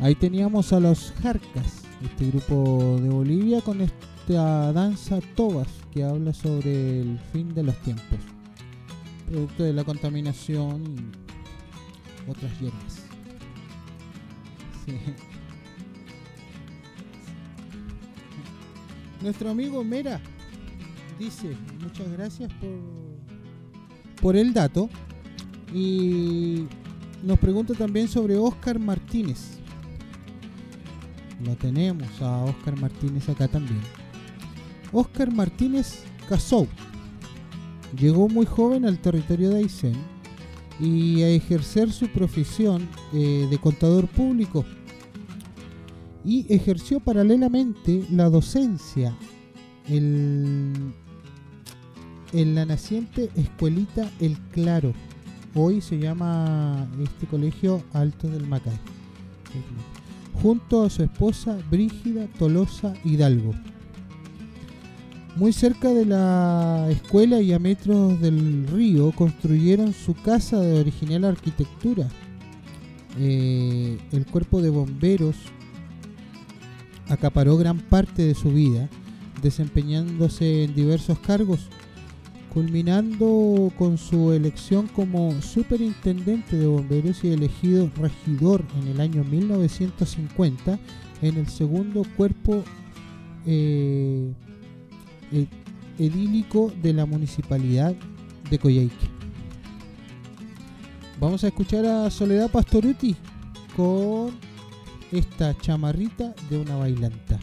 Ahí 0.00 0.16
teníamos 0.16 0.72
a 0.72 0.80
los 0.80 1.12
Jarcas, 1.22 1.84
este 2.02 2.32
grupo 2.32 2.98
de 3.00 3.10
Bolivia 3.10 3.60
con 3.60 3.82
esta 3.82 4.72
danza 4.72 5.20
Tobas 5.36 5.68
que 5.92 6.02
habla 6.02 6.34
sobre 6.34 7.02
el 7.02 7.20
fin 7.32 7.54
de 7.54 7.62
los 7.62 7.76
tiempos, 7.82 8.18
producto 9.28 9.62
de 9.62 9.72
la 9.74 9.84
contaminación 9.84 10.82
y 12.26 12.30
otras 12.32 12.50
hierbas. 12.58 13.13
Nuestro 19.22 19.50
amigo 19.50 19.84
Mera 19.84 20.20
dice, 21.18 21.56
muchas 21.80 22.10
gracias 22.12 22.52
por, 22.54 22.70
por 24.20 24.36
el 24.36 24.52
dato. 24.52 24.90
Y 25.72 26.66
nos 27.22 27.38
pregunta 27.38 27.72
también 27.74 28.08
sobre 28.08 28.36
Oscar 28.36 28.78
Martínez. 28.78 29.58
Lo 31.44 31.56
tenemos 31.56 32.08
a 32.20 32.44
Oscar 32.44 32.78
Martínez 32.78 33.28
acá 33.28 33.48
también. 33.48 33.80
Oscar 34.92 35.32
Martínez 35.32 36.04
Casou 36.28 36.68
llegó 37.98 38.28
muy 38.28 38.46
joven 38.46 38.84
al 38.84 38.98
territorio 38.98 39.50
de 39.50 39.58
Aysén 39.58 40.13
y 40.80 41.22
a 41.22 41.28
ejercer 41.28 41.92
su 41.92 42.08
profesión 42.08 42.88
eh, 43.12 43.46
de 43.50 43.58
contador 43.58 44.08
público 44.08 44.64
y 46.24 46.46
ejerció 46.48 47.00
paralelamente 47.00 48.04
la 48.10 48.30
docencia 48.30 49.14
en, 49.88 50.94
en 52.32 52.54
la 52.54 52.64
naciente 52.64 53.30
escuelita 53.36 54.10
El 54.20 54.38
Claro. 54.52 54.92
Hoy 55.54 55.80
se 55.80 55.98
llama 55.98 56.88
este 57.02 57.26
colegio 57.26 57.82
Alto 57.92 58.28
del 58.28 58.46
Macay. 58.46 58.72
Junto 60.42 60.82
a 60.82 60.90
su 60.90 61.02
esposa 61.04 61.58
Brígida 61.70 62.26
Tolosa 62.38 62.94
Hidalgo. 63.04 63.54
Muy 65.36 65.52
cerca 65.52 65.88
de 65.88 66.06
la 66.06 66.86
escuela 66.90 67.40
y 67.40 67.52
a 67.52 67.58
metros 67.58 68.20
del 68.20 68.68
río 68.68 69.10
construyeron 69.10 69.92
su 69.92 70.14
casa 70.14 70.60
de 70.60 70.78
original 70.78 71.24
arquitectura. 71.24 72.08
Eh, 73.18 73.98
el 74.12 74.26
cuerpo 74.26 74.62
de 74.62 74.70
bomberos 74.70 75.34
acaparó 77.08 77.56
gran 77.56 77.78
parte 77.78 78.22
de 78.22 78.36
su 78.36 78.50
vida, 78.50 78.88
desempeñándose 79.42 80.64
en 80.64 80.74
diversos 80.76 81.18
cargos, 81.18 81.68
culminando 82.52 83.72
con 83.76 83.98
su 83.98 84.30
elección 84.32 84.86
como 84.86 85.42
superintendente 85.42 86.56
de 86.56 86.66
bomberos 86.66 87.24
y 87.24 87.32
elegido 87.32 87.90
regidor 87.96 88.64
en 88.80 88.86
el 88.86 89.00
año 89.00 89.24
1950 89.24 90.78
en 91.22 91.36
el 91.36 91.48
segundo 91.48 92.04
cuerpo 92.16 92.62
eh, 93.46 94.32
edílico 95.98 96.72
de 96.82 96.92
la 96.92 97.06
municipalidad 97.06 97.94
de 98.50 98.58
Coyhaique. 98.58 99.08
Vamos 101.20 101.44
a 101.44 101.48
escuchar 101.48 101.86
a 101.86 102.10
Soledad 102.10 102.50
Pastoruti 102.50 103.16
con 103.76 104.32
esta 105.12 105.56
chamarrita 105.58 106.34
de 106.50 106.58
una 106.58 106.76
bailanta. 106.76 107.38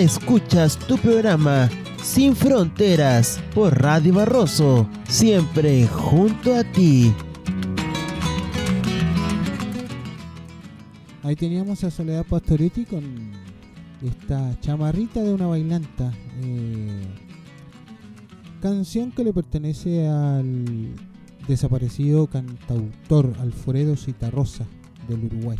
Escuchas 0.00 0.78
tu 0.78 0.96
programa 0.96 1.68
Sin 2.02 2.34
Fronteras 2.34 3.38
por 3.54 3.82
Radio 3.82 4.14
Barroso, 4.14 4.88
siempre 5.06 5.86
junto 5.86 6.54
a 6.54 6.64
ti. 6.64 7.12
Ahí 11.22 11.36
teníamos 11.36 11.84
a 11.84 11.90
Soledad 11.90 12.24
Pastoretti 12.24 12.86
con 12.86 13.04
esta 14.02 14.58
chamarrita 14.60 15.22
de 15.22 15.34
una 15.34 15.48
bailanta. 15.48 16.10
Eh, 16.44 17.02
canción 18.62 19.12
que 19.12 19.22
le 19.22 19.34
pertenece 19.34 20.08
al 20.08 20.94
desaparecido 21.46 22.26
cantautor 22.26 23.34
Alfredo 23.38 23.96
Citarrosa 23.96 24.64
del 25.06 25.26
Uruguay 25.26 25.58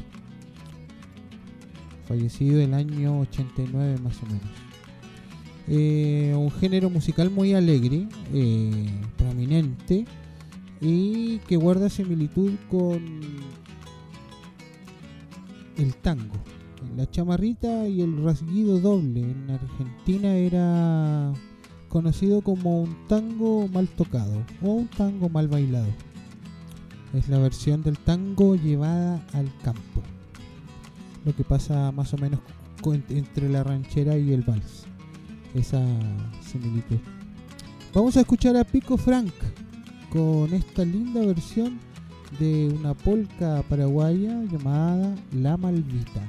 fallecido 2.10 2.60
el 2.60 2.74
año 2.74 3.20
89 3.20 3.98
más 4.02 4.20
o 4.24 4.26
menos. 4.26 4.42
Eh, 5.68 6.34
un 6.36 6.50
género 6.50 6.90
musical 6.90 7.30
muy 7.30 7.54
alegre, 7.54 8.08
eh, 8.34 8.90
prominente 9.16 10.04
y 10.80 11.38
que 11.46 11.56
guarda 11.56 11.88
similitud 11.88 12.50
con 12.68 13.00
el 15.78 15.94
tango. 16.02 16.34
La 16.96 17.08
chamarrita 17.08 17.86
y 17.86 18.02
el 18.02 18.24
rasguido 18.24 18.80
doble 18.80 19.20
en 19.20 19.48
Argentina 19.48 20.34
era 20.34 21.32
conocido 21.88 22.40
como 22.40 22.82
un 22.82 23.06
tango 23.06 23.68
mal 23.68 23.86
tocado 23.86 24.44
o 24.62 24.72
un 24.72 24.88
tango 24.88 25.28
mal 25.28 25.46
bailado. 25.46 25.92
Es 27.14 27.28
la 27.28 27.38
versión 27.38 27.84
del 27.84 27.98
tango 27.98 28.56
llevada 28.56 29.24
al 29.32 29.48
campo 29.62 30.02
lo 31.24 31.34
que 31.34 31.44
pasa 31.44 31.92
más 31.92 32.12
o 32.14 32.18
menos 32.18 32.40
entre 33.08 33.48
la 33.48 33.62
ranchera 33.62 34.16
y 34.16 34.32
el 34.32 34.42
vals. 34.42 34.86
Esa 35.54 35.84
similitud. 36.40 36.98
Vamos 37.92 38.16
a 38.16 38.20
escuchar 38.20 38.56
a 38.56 38.64
Pico 38.64 38.96
Frank 38.96 39.32
con 40.10 40.52
esta 40.54 40.84
linda 40.84 41.20
versión 41.20 41.78
de 42.38 42.68
una 42.68 42.94
polca 42.94 43.62
paraguaya 43.68 44.42
llamada 44.44 45.14
La 45.32 45.56
Malvita. 45.56 46.22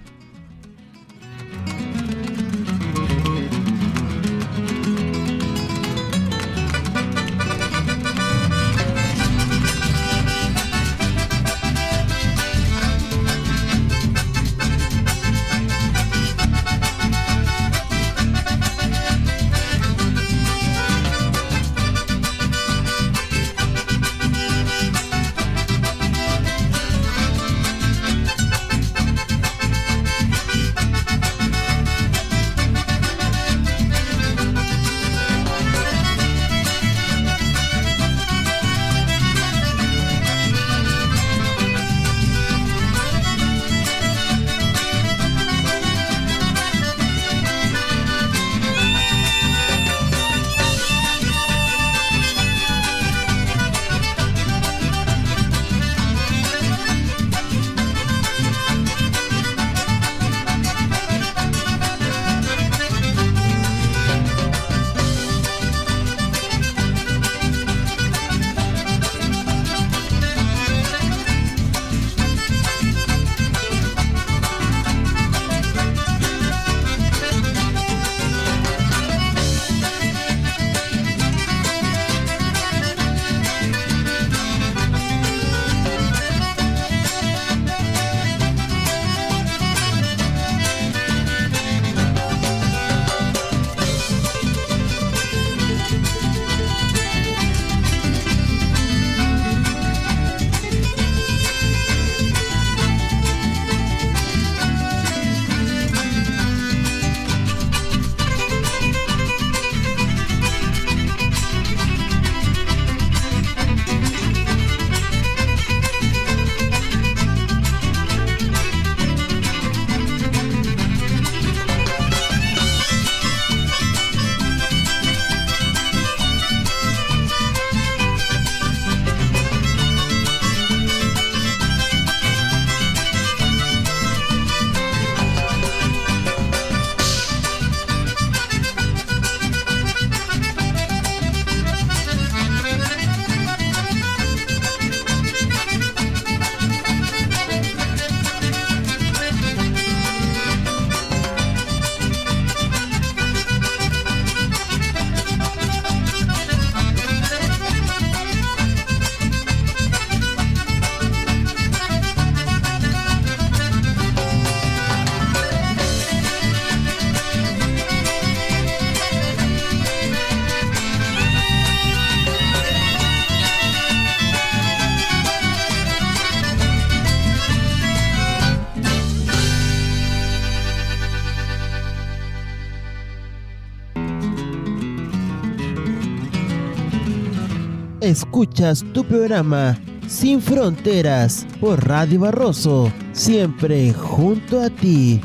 Escuchas 188.11 188.83
tu 188.91 189.05
programa 189.05 189.79
Sin 190.05 190.41
Fronteras 190.41 191.47
por 191.61 191.87
Radio 191.87 192.19
Barroso, 192.19 192.91
siempre 193.13 193.93
junto 193.93 194.59
a 194.59 194.69
ti. 194.69 195.21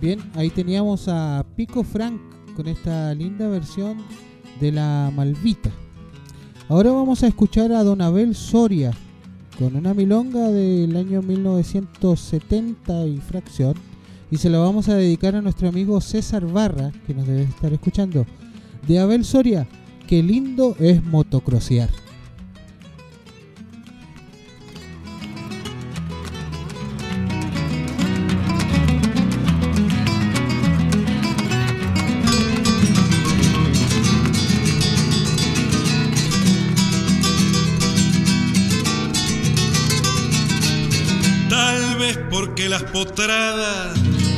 Bien, 0.00 0.20
ahí 0.34 0.50
teníamos 0.50 1.08
a 1.08 1.44
Pico 1.56 1.82
Frank 1.82 2.20
con 2.54 2.68
esta 2.68 3.14
linda 3.14 3.48
versión 3.48 3.96
de 4.60 4.70
la 4.70 5.10
Malvita. 5.14 5.70
Ahora 6.68 6.92
vamos 6.92 7.22
a 7.22 7.28
escuchar 7.28 7.72
a 7.72 7.82
Don 7.82 8.02
Abel 8.02 8.34
Soria 8.34 8.92
con 9.58 9.74
una 9.74 9.94
milonga 9.94 10.50
del 10.50 10.94
año 10.96 11.22
1970 11.22 13.06
y 13.06 13.16
fracción. 13.18 13.74
Y 14.30 14.36
se 14.36 14.50
la 14.50 14.58
vamos 14.58 14.90
a 14.90 14.96
dedicar 14.96 15.34
a 15.34 15.40
nuestro 15.40 15.68
amigo 15.68 15.98
César 16.02 16.44
Barra, 16.46 16.92
que 17.06 17.14
nos 17.14 17.26
debe 17.26 17.44
estar 17.44 17.72
escuchando. 17.72 18.26
De 18.86 18.98
Abel 18.98 19.24
Soria, 19.24 19.66
qué 20.06 20.22
lindo 20.22 20.76
es 20.78 21.02
motocrosear. 21.02 21.88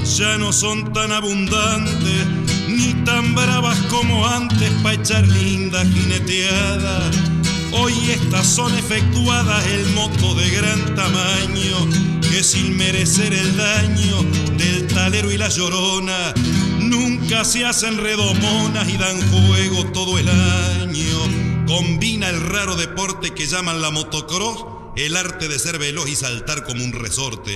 Ya 0.05 0.37
no 0.37 0.53
son 0.53 0.93
tan 0.93 1.13
abundantes 1.13 2.27
ni 2.67 2.93
tan 3.05 3.37
bravas 3.37 3.79
como 3.89 4.27
antes 4.27 4.69
para 4.83 4.97
echar 4.97 5.25
linda 5.29 5.85
jineteada. 5.85 7.09
Hoy 7.71 7.95
estas 8.11 8.49
son 8.49 8.77
efectuadas 8.77 9.65
el 9.67 9.87
moto 9.91 10.35
de 10.35 10.51
gran 10.51 10.95
tamaño 10.97 11.77
que 12.21 12.43
sin 12.43 12.77
merecer 12.77 13.33
el 13.33 13.57
daño 13.57 14.23
del 14.57 14.89
talero 14.89 15.31
y 15.31 15.39
la 15.39 15.49
llorona 15.49 16.35
nunca 16.81 17.45
se 17.45 17.65
hacen 17.65 17.97
redomonas 17.97 18.89
y 18.89 18.97
dan 18.97 19.21
juego 19.31 19.85
todo 19.93 20.19
el 20.19 20.29
año. 20.29 21.65
Combina 21.69 22.29
el 22.29 22.41
raro 22.41 22.75
deporte 22.75 23.31
que 23.31 23.47
llaman 23.47 23.81
la 23.81 23.93
motocross 23.93 24.79
el 24.97 25.17
arte 25.17 25.47
de 25.47 25.61
ser 25.61 25.79
veloz 25.79 26.09
y 26.09 26.17
saltar 26.17 26.65
como 26.65 26.83
un 26.83 26.93
resorte. 26.93 27.55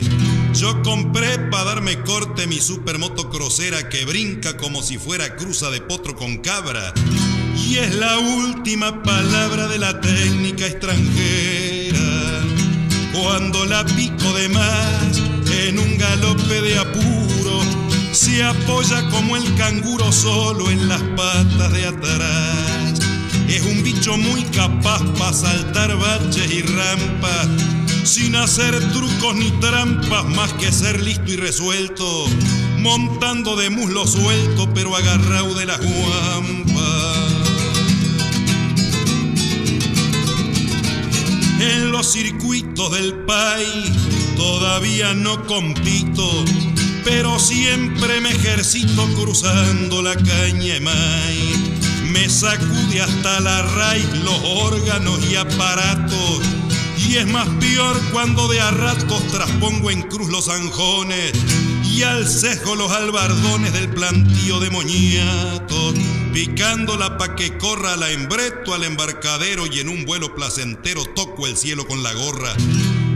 Yo 0.55 0.83
compré 0.83 1.39
para 1.51 1.65
darme 1.65 1.99
corte 2.03 2.47
mi 2.47 2.61
supermoto 2.61 3.31
crosera 3.31 3.89
que 3.89 4.05
brinca 4.05 4.57
como 4.57 4.83
si 4.83 4.99
fuera 4.99 5.35
cruza 5.37 5.71
de 5.71 5.81
potro 5.81 6.15
con 6.15 6.39
cabra. 6.39 6.93
Y 7.57 7.77
es 7.77 7.95
la 7.95 8.19
última 8.19 9.03
palabra 9.03 9.67
de 9.69 9.79
la 9.79 10.01
técnica 10.01 10.67
extranjera. 10.67 11.99
Cuando 13.13 13.65
la 13.65 13.85
pico 13.85 14.33
de 14.35 14.49
más 14.51 15.21
en 15.67 15.79
un 15.79 15.99
galope 15.99 16.61
de 16.61 16.79
apuro, 16.79 17.61
se 18.13 18.45
apoya 18.45 19.09
como 19.11 19.37
el 19.37 19.55
canguro 19.57 20.13
solo 20.13 20.71
en 20.71 20.89
las 20.89 21.03
patas 21.17 21.73
de 21.73 21.87
atrás. 21.87 23.01
Es 23.49 23.63
un 23.63 23.83
bicho 23.83 24.17
muy 24.17 24.43
capaz 24.45 25.03
para 25.19 25.33
saltar 25.33 25.97
baches 25.97 26.51
y 26.51 26.63
rampas, 26.63 27.49
sin 28.05 28.37
hacer 28.37 28.79
trucos 28.93 29.35
ni 29.37 29.51
trampas, 29.61 30.25
más 30.25 30.53
que 30.55 30.71
ser 30.73 31.01
listo 31.03 31.31
y 31.31 31.37
resuelto, 31.37 32.27
montando 32.79 33.57
de 33.57 33.71
muslo 33.71 34.07
suelto, 34.07 34.69
pero 34.75 34.97
agarrado 34.97 35.55
de 35.55 35.67
la 35.67 35.77
guampa. 35.77 37.15
En 41.61 41.93
los 41.93 42.13
circuitos 42.13 42.93
del 42.93 43.15
país 43.25 43.91
todavía 44.37 45.15
no 45.15 45.47
compito, 45.47 46.45
pero 47.05 47.39
siempre 47.39 48.21
me 48.21 48.31
ejercito 48.31 49.07
cruzando 49.15 50.03
la 50.03 50.17
caña 50.17 50.81
me 52.13 52.29
sacude 52.29 53.01
hasta 53.01 53.41
la 53.41 53.63
raíz 53.63 54.07
los 54.25 54.39
órganos 54.45 55.19
y 55.31 55.37
aparatos. 55.37 56.62
Y 57.09 57.17
es 57.17 57.27
más 57.27 57.49
peor 57.61 58.01
cuando 58.13 58.49
de 58.49 58.61
a 58.61 58.71
ratos 58.71 59.27
traspongo 59.29 59.91
en 59.91 60.03
cruz 60.03 60.31
los 60.31 60.49
anjones 60.49 61.33
y 61.85 62.03
al 62.03 62.29
cejo 62.29 62.75
los 62.75 62.91
albardones 62.93 63.73
del 63.73 63.89
plantío 63.91 64.61
de 64.61 64.71
picándola 66.33 67.19
pa' 67.19 67.37
que 67.37 67.59
corra 67.59 67.97
la 67.97 68.11
embreto 68.11 68.75
al 68.75 68.85
embarcadero 68.85 69.67
y 69.67 69.81
en 69.81 69.89
un 69.89 70.05
vuelo 70.05 70.35
placentero 70.35 71.05
toco 71.05 71.47
el 71.47 71.57
cielo 71.57 71.87
con 71.87 72.03
la 72.03 72.13
gorra. 72.15 72.55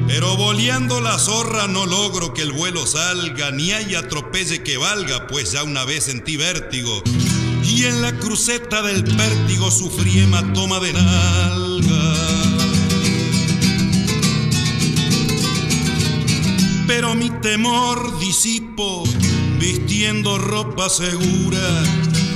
Pero 0.07 0.37
boleando 0.37 1.01
la 1.01 1.19
zorra 1.19 1.67
no 1.67 1.87
logro 1.87 2.35
que 2.35 2.43
el 2.43 2.53
vuelo 2.53 2.87
salga, 2.87 3.51
ni 3.51 3.73
haya 3.73 4.01
atropelle 4.01 4.63
que 4.63 4.77
valga, 4.77 5.27
pues 5.27 5.53
ya 5.53 5.63
una 5.63 5.85
vez 5.85 6.05
sentí 6.05 6.37
vértigo 6.37 7.03
y 7.65 7.85
en 7.85 8.01
la 8.03 8.17
cruceta 8.17 8.83
del 8.83 9.03
pértigo 9.03 9.71
sufrí 9.71 10.21
hematoma 10.21 10.79
de 10.79 10.93
nalga. 10.93 12.06
Pero 16.87 17.15
mi 17.15 17.31
temor 17.41 18.19
disipo 18.21 19.05
vistiendo 19.59 20.39
ropa 20.39 20.89
segura 20.89 21.83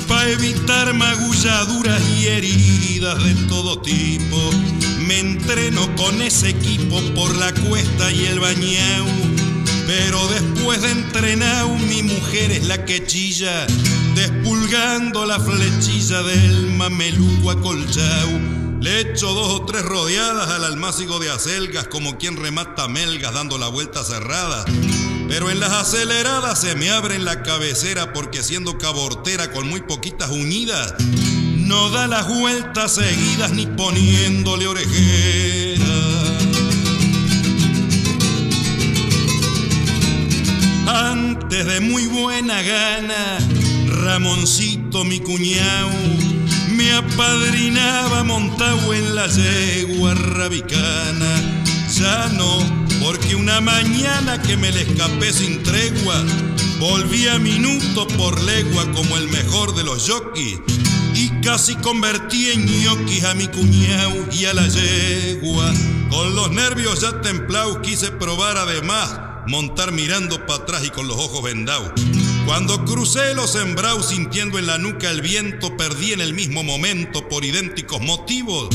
para 0.09 0.29
evitar 0.29 0.93
magulladuras 0.93 2.03
y 2.19 2.27
heridas 2.27 3.23
de 3.23 3.35
todo 3.47 3.81
tipo. 3.81 4.51
Me 5.07 5.21
entreno 5.21 5.95
con 5.97 6.21
ese 6.21 6.51
equipo 6.51 7.01
por 7.15 7.35
la 7.37 7.53
cuesta 7.53 8.11
y 8.11 8.27
el 8.27 8.41
bañeo. 8.41 9.07
Pero 9.87 10.27
después 10.29 10.83
de 10.83 10.91
entrenar, 10.91 11.69
mi 11.89 12.03
mujer 12.03 12.51
es 12.51 12.67
la 12.67 12.85
que 12.85 13.05
chilla 13.07 13.67
despulgando 14.15 15.27
la 15.27 15.39
flechilla 15.39 16.23
del 16.23 16.67
mameluco 16.77 17.51
acolchao. 17.51 18.60
Le 18.81 19.01
echo 19.01 19.35
dos 19.35 19.61
o 19.61 19.67
tres 19.67 19.83
rodeadas 19.83 20.49
al 20.49 20.65
almácigo 20.65 21.19
de 21.19 21.31
acelgas 21.31 21.87
como 21.89 22.17
quien 22.17 22.39
remata 22.39 22.89
melgas 22.89 23.35
dando 23.35 23.59
la 23.59 23.69
vuelta 23.69 24.03
cerrada. 24.05 24.65
Pero 25.29 25.51
en 25.51 25.61
las 25.61 25.71
aceleradas 25.71 26.63
se 26.63 26.75
me 26.77 26.89
abre 26.89 27.17
en 27.17 27.27
la 27.27 27.43
cabecera 27.43 28.15
porque 28.15 28.43
siendo 28.43 28.79
cabortera 28.79 29.53
con 29.53 29.69
muy 29.69 29.83
poquitas 29.83 30.31
unidas, 30.31 30.95
no 30.99 31.91
da 31.91 32.07
las 32.07 32.27
vueltas 32.27 32.95
seguidas 32.95 33.53
ni 33.53 33.67
poniéndole 33.67 34.67
orejera. 34.67 35.85
Antes 40.87 41.67
de 41.67 41.81
muy 41.81 42.07
buena 42.07 42.63
gana, 42.63 43.39
Ramoncito 43.89 45.05
mi 45.05 45.21
cuñao 45.21 46.40
apadrinaba 46.93 48.25
montado 48.25 48.95
en 48.95 49.15
la 49.15 49.27
yegua 49.27 50.15
rabicana. 50.15 51.65
Ya 51.95 52.29
no, 52.29 52.59
porque 53.01 53.35
una 53.35 53.61
mañana 53.61 54.41
que 54.43 54.57
me 54.57 54.71
le 54.73 54.83
escapé 54.83 55.33
sin 55.33 55.63
tregua, 55.63 56.23
volví 56.79 57.27
a 57.29 57.39
minuto 57.39 58.07
por 58.17 58.41
legua 58.43 58.91
como 58.93 59.17
el 59.17 59.29
mejor 59.29 59.75
de 59.75 59.85
los 59.85 60.09
jockeys 60.09 60.61
y 61.15 61.29
casi 61.43 61.75
convertí 61.77 62.51
en 62.51 62.67
ñoquis 62.83 63.25
a 63.25 63.35
mi 63.35 63.49
cuñao 63.49 64.27
y 64.33 64.45
a 64.47 64.55
la 64.55 64.67
yegua. 64.69 65.73
Con 66.11 66.35
los 66.35 66.51
nervios 66.51 67.01
ya 67.01 67.21
templados 67.21 67.79
quise 67.83 68.11
probar 68.11 68.57
además 68.57 69.21
montar 69.47 69.93
mirando 69.93 70.47
para 70.47 70.63
atrás 70.63 70.85
y 70.85 70.91
con 70.91 71.09
los 71.09 71.17
ojos 71.17 71.43
vendados. 71.43 71.93
Cuando 72.51 72.85
crucé 72.85 73.33
los 73.35 73.53
sembrados 73.53 74.09
sintiendo 74.09 74.59
en 74.59 74.67
la 74.67 74.77
nuca 74.77 75.09
el 75.09 75.23
viento, 75.23 75.77
perdí 75.77 76.11
en 76.11 76.21
el 76.21 76.35
mismo 76.35 76.65
momento 76.65 77.29
por 77.29 77.45
idénticos 77.45 78.01
motivos 78.01 78.71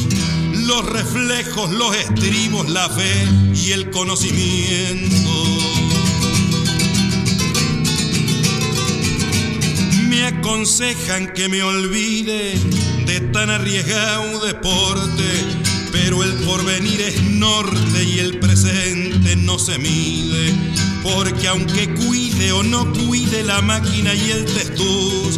los 0.65 0.85
reflejos, 0.85 1.69
los 1.71 1.93
estribos, 1.93 2.69
la 2.69 2.87
fe 2.87 3.27
y 3.53 3.73
el 3.73 3.91
conocimiento. 3.91 5.43
Me 10.07 10.25
aconsejan 10.25 11.33
que 11.33 11.49
me 11.49 11.61
olvide 11.61 12.57
de 13.05 13.19
tan 13.33 13.49
arriesgado 13.49 14.45
deporte, 14.45 15.43
pero 15.91 16.23
el 16.23 16.31
porvenir 16.45 17.01
es 17.01 17.21
norte 17.23 18.03
y 18.05 18.19
el 18.19 18.39
presente 18.39 19.35
no 19.35 19.59
se 19.59 19.77
mide, 19.79 20.53
porque 21.05 21.47
aunque 21.47 21.93
cuide 21.93 22.51
o 22.51 22.63
no 22.63 22.91
cuide 22.91 23.43
la 23.43 23.61
máquina 23.61 24.15
y 24.15 24.31
el 24.31 24.45
testuz, 24.45 25.37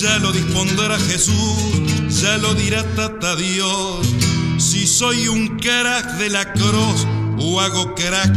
ya 0.00 0.18
lo 0.18 0.32
dispondrá 0.32 0.98
Jesús, 0.98 1.82
ya 2.22 2.38
lo 2.38 2.54
dirá 2.54 2.82
Tata 2.94 3.36
Dios. 3.36 4.08
Si 4.56 4.86
soy 4.86 5.28
un 5.28 5.58
crack 5.58 6.16
de 6.16 6.30
la 6.30 6.50
cruz 6.54 7.06
o 7.38 7.60
hago 7.60 7.94
crack 7.94 8.34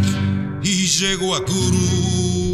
y 0.64 0.88
llego 0.88 1.36
a 1.36 1.46
cruz. 1.46 2.45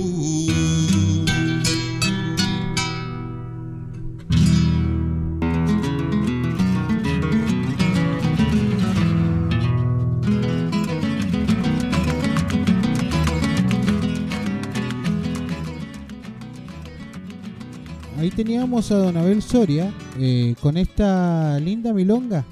Teníamos 18.43 18.89
a 18.89 18.95
Don 18.95 19.17
Abel 19.17 19.43
Soria 19.43 19.93
eh, 20.19 20.55
con 20.61 20.75
esta 20.75 21.59
linda 21.59 21.93
milonga. 21.93 22.43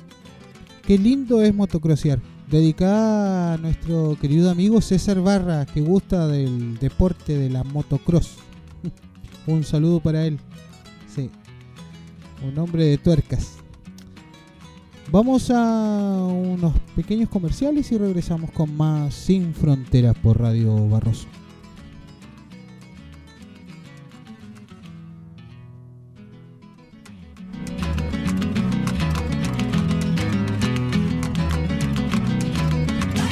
Qué 0.86 1.00
lindo 1.00 1.42
es 1.42 1.52
motocrosear. 1.52 2.20
Dedicada 2.48 3.56
a 3.56 3.58
nuestro 3.58 4.16
querido 4.22 4.52
amigo 4.52 4.82
César 4.82 5.20
Barra, 5.20 5.66
que 5.66 5.82
gusta 5.82 6.28
del 6.28 6.78
deporte 6.78 7.36
de 7.36 7.50
la 7.50 7.64
motocross. 7.64 8.36
Un 9.48 9.64
saludo 9.64 10.00
para 10.00 10.28
él. 10.28 10.40
Sí. 11.08 11.32
Un 12.48 12.56
hombre 12.60 12.86
de 12.86 13.00
tuercas. 13.00 13.56
Vamos 15.12 15.50
a 15.50 16.24
unos 16.28 16.74
pequeños 16.96 17.30
comerciales 17.30 17.92
y 17.92 17.98
regresamos 17.98 18.52
con 18.52 18.78
más 18.78 19.16
Sin 19.16 19.56
Fronteras 19.56 20.16
por 20.20 20.40
Radio 20.40 20.88
Barroso. 20.88 21.26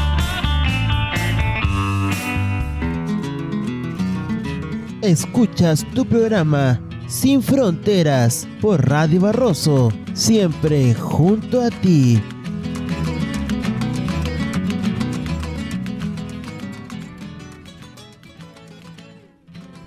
Escuchas 5.05 5.85
tu 5.95 6.07
programa 6.07 6.81
Sin 7.09 7.43
Fronteras 7.43 8.49
por 8.63 8.89
Radio 8.89 9.21
Barroso, 9.21 9.93
siempre 10.15 10.95
junto 10.95 11.61
a 11.61 11.69
ti. 11.69 12.19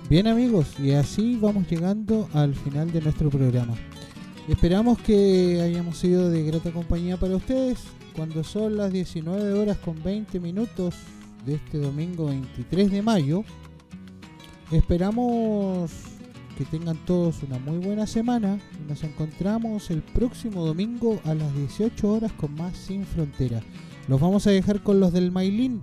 Bien 0.08 0.28
amigos, 0.28 0.78
y 0.78 0.92
así 0.92 1.36
vamos 1.36 1.68
llegando 1.68 2.28
al 2.32 2.54
final 2.54 2.92
de 2.92 3.00
nuestro 3.00 3.28
programa. 3.28 3.74
Esperamos 4.46 5.00
que 5.00 5.60
hayamos 5.60 5.98
sido 5.98 6.30
de 6.30 6.44
grata 6.44 6.70
compañía 6.70 7.16
para 7.16 7.34
ustedes 7.34 7.80
cuando 8.14 8.44
son 8.44 8.76
las 8.76 8.92
19 8.92 9.52
horas 9.54 9.78
con 9.78 10.00
20 10.00 10.38
minutos 10.38 10.94
de 11.44 11.56
este 11.56 11.78
domingo 11.78 12.26
23 12.26 12.92
de 12.92 13.02
mayo. 13.02 13.44
Esperamos 14.70 15.90
que 16.58 16.66
tengan 16.66 16.98
todos 17.06 17.42
una 17.42 17.58
muy 17.58 17.78
buena 17.78 18.06
semana 18.06 18.58
nos 18.86 19.02
encontramos 19.02 19.90
el 19.90 20.02
próximo 20.02 20.66
domingo 20.66 21.18
a 21.24 21.32
las 21.32 21.54
18 21.54 22.12
horas 22.12 22.32
con 22.32 22.54
más 22.54 22.76
Sin 22.76 23.06
Frontera. 23.06 23.62
Los 24.08 24.20
vamos 24.20 24.46
a 24.46 24.50
dejar 24.50 24.82
con 24.82 25.00
los 25.00 25.14
del 25.14 25.32
Mailín 25.32 25.80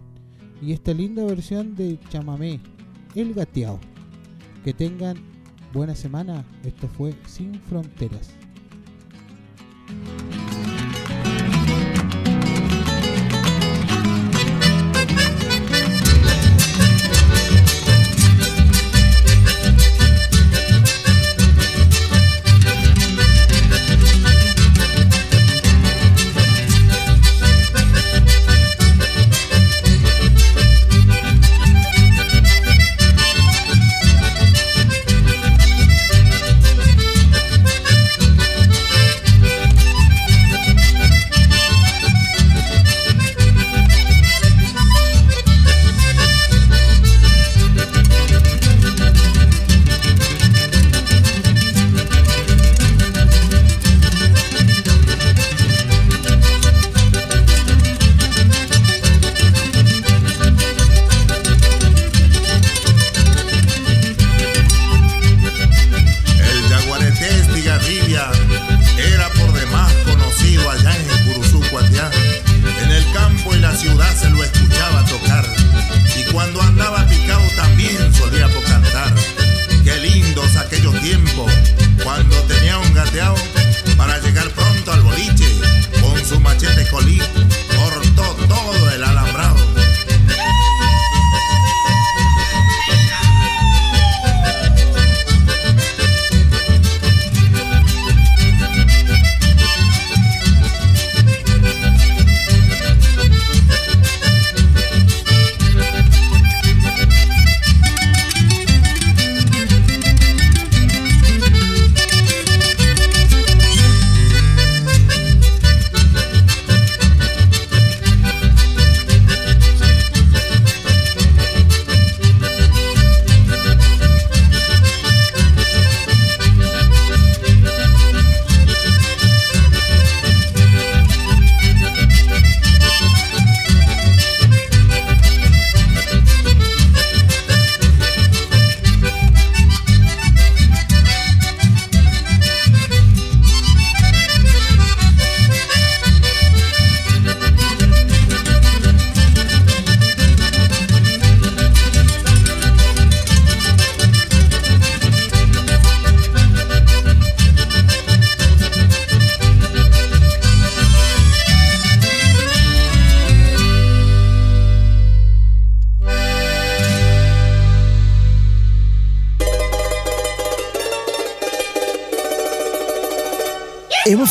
y 0.61 0.71
esta 0.71 0.93
linda 0.93 1.25
versión 1.25 1.75
de 1.75 1.99
Chamamé, 2.09 2.59
El 3.15 3.33
Gateado. 3.33 3.79
Que 4.63 4.73
tengan 4.73 5.17
buena 5.73 5.95
semana. 5.95 6.45
Esto 6.63 6.88
fue 6.88 7.15
Sin 7.25 7.55
Fronteras. 7.61 8.36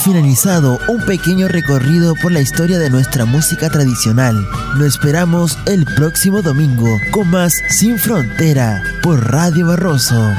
Finalizado 0.04 0.78
un 0.88 1.02
pequeño 1.06 1.48
recorrido 1.48 2.14
por 2.14 2.30
la 2.30 2.42
historia 2.42 2.78
de 2.78 2.90
nuestra 2.90 3.24
música 3.24 3.70
tradicional. 3.70 4.46
Lo 4.76 4.84
esperamos 4.84 5.58
el 5.64 5.86
próximo 5.86 6.42
domingo 6.42 7.00
con 7.10 7.30
más 7.30 7.54
Sin 7.70 7.98
Frontera 7.98 8.82
por 9.02 9.32
Radio 9.32 9.68
Barroso. 9.68 10.30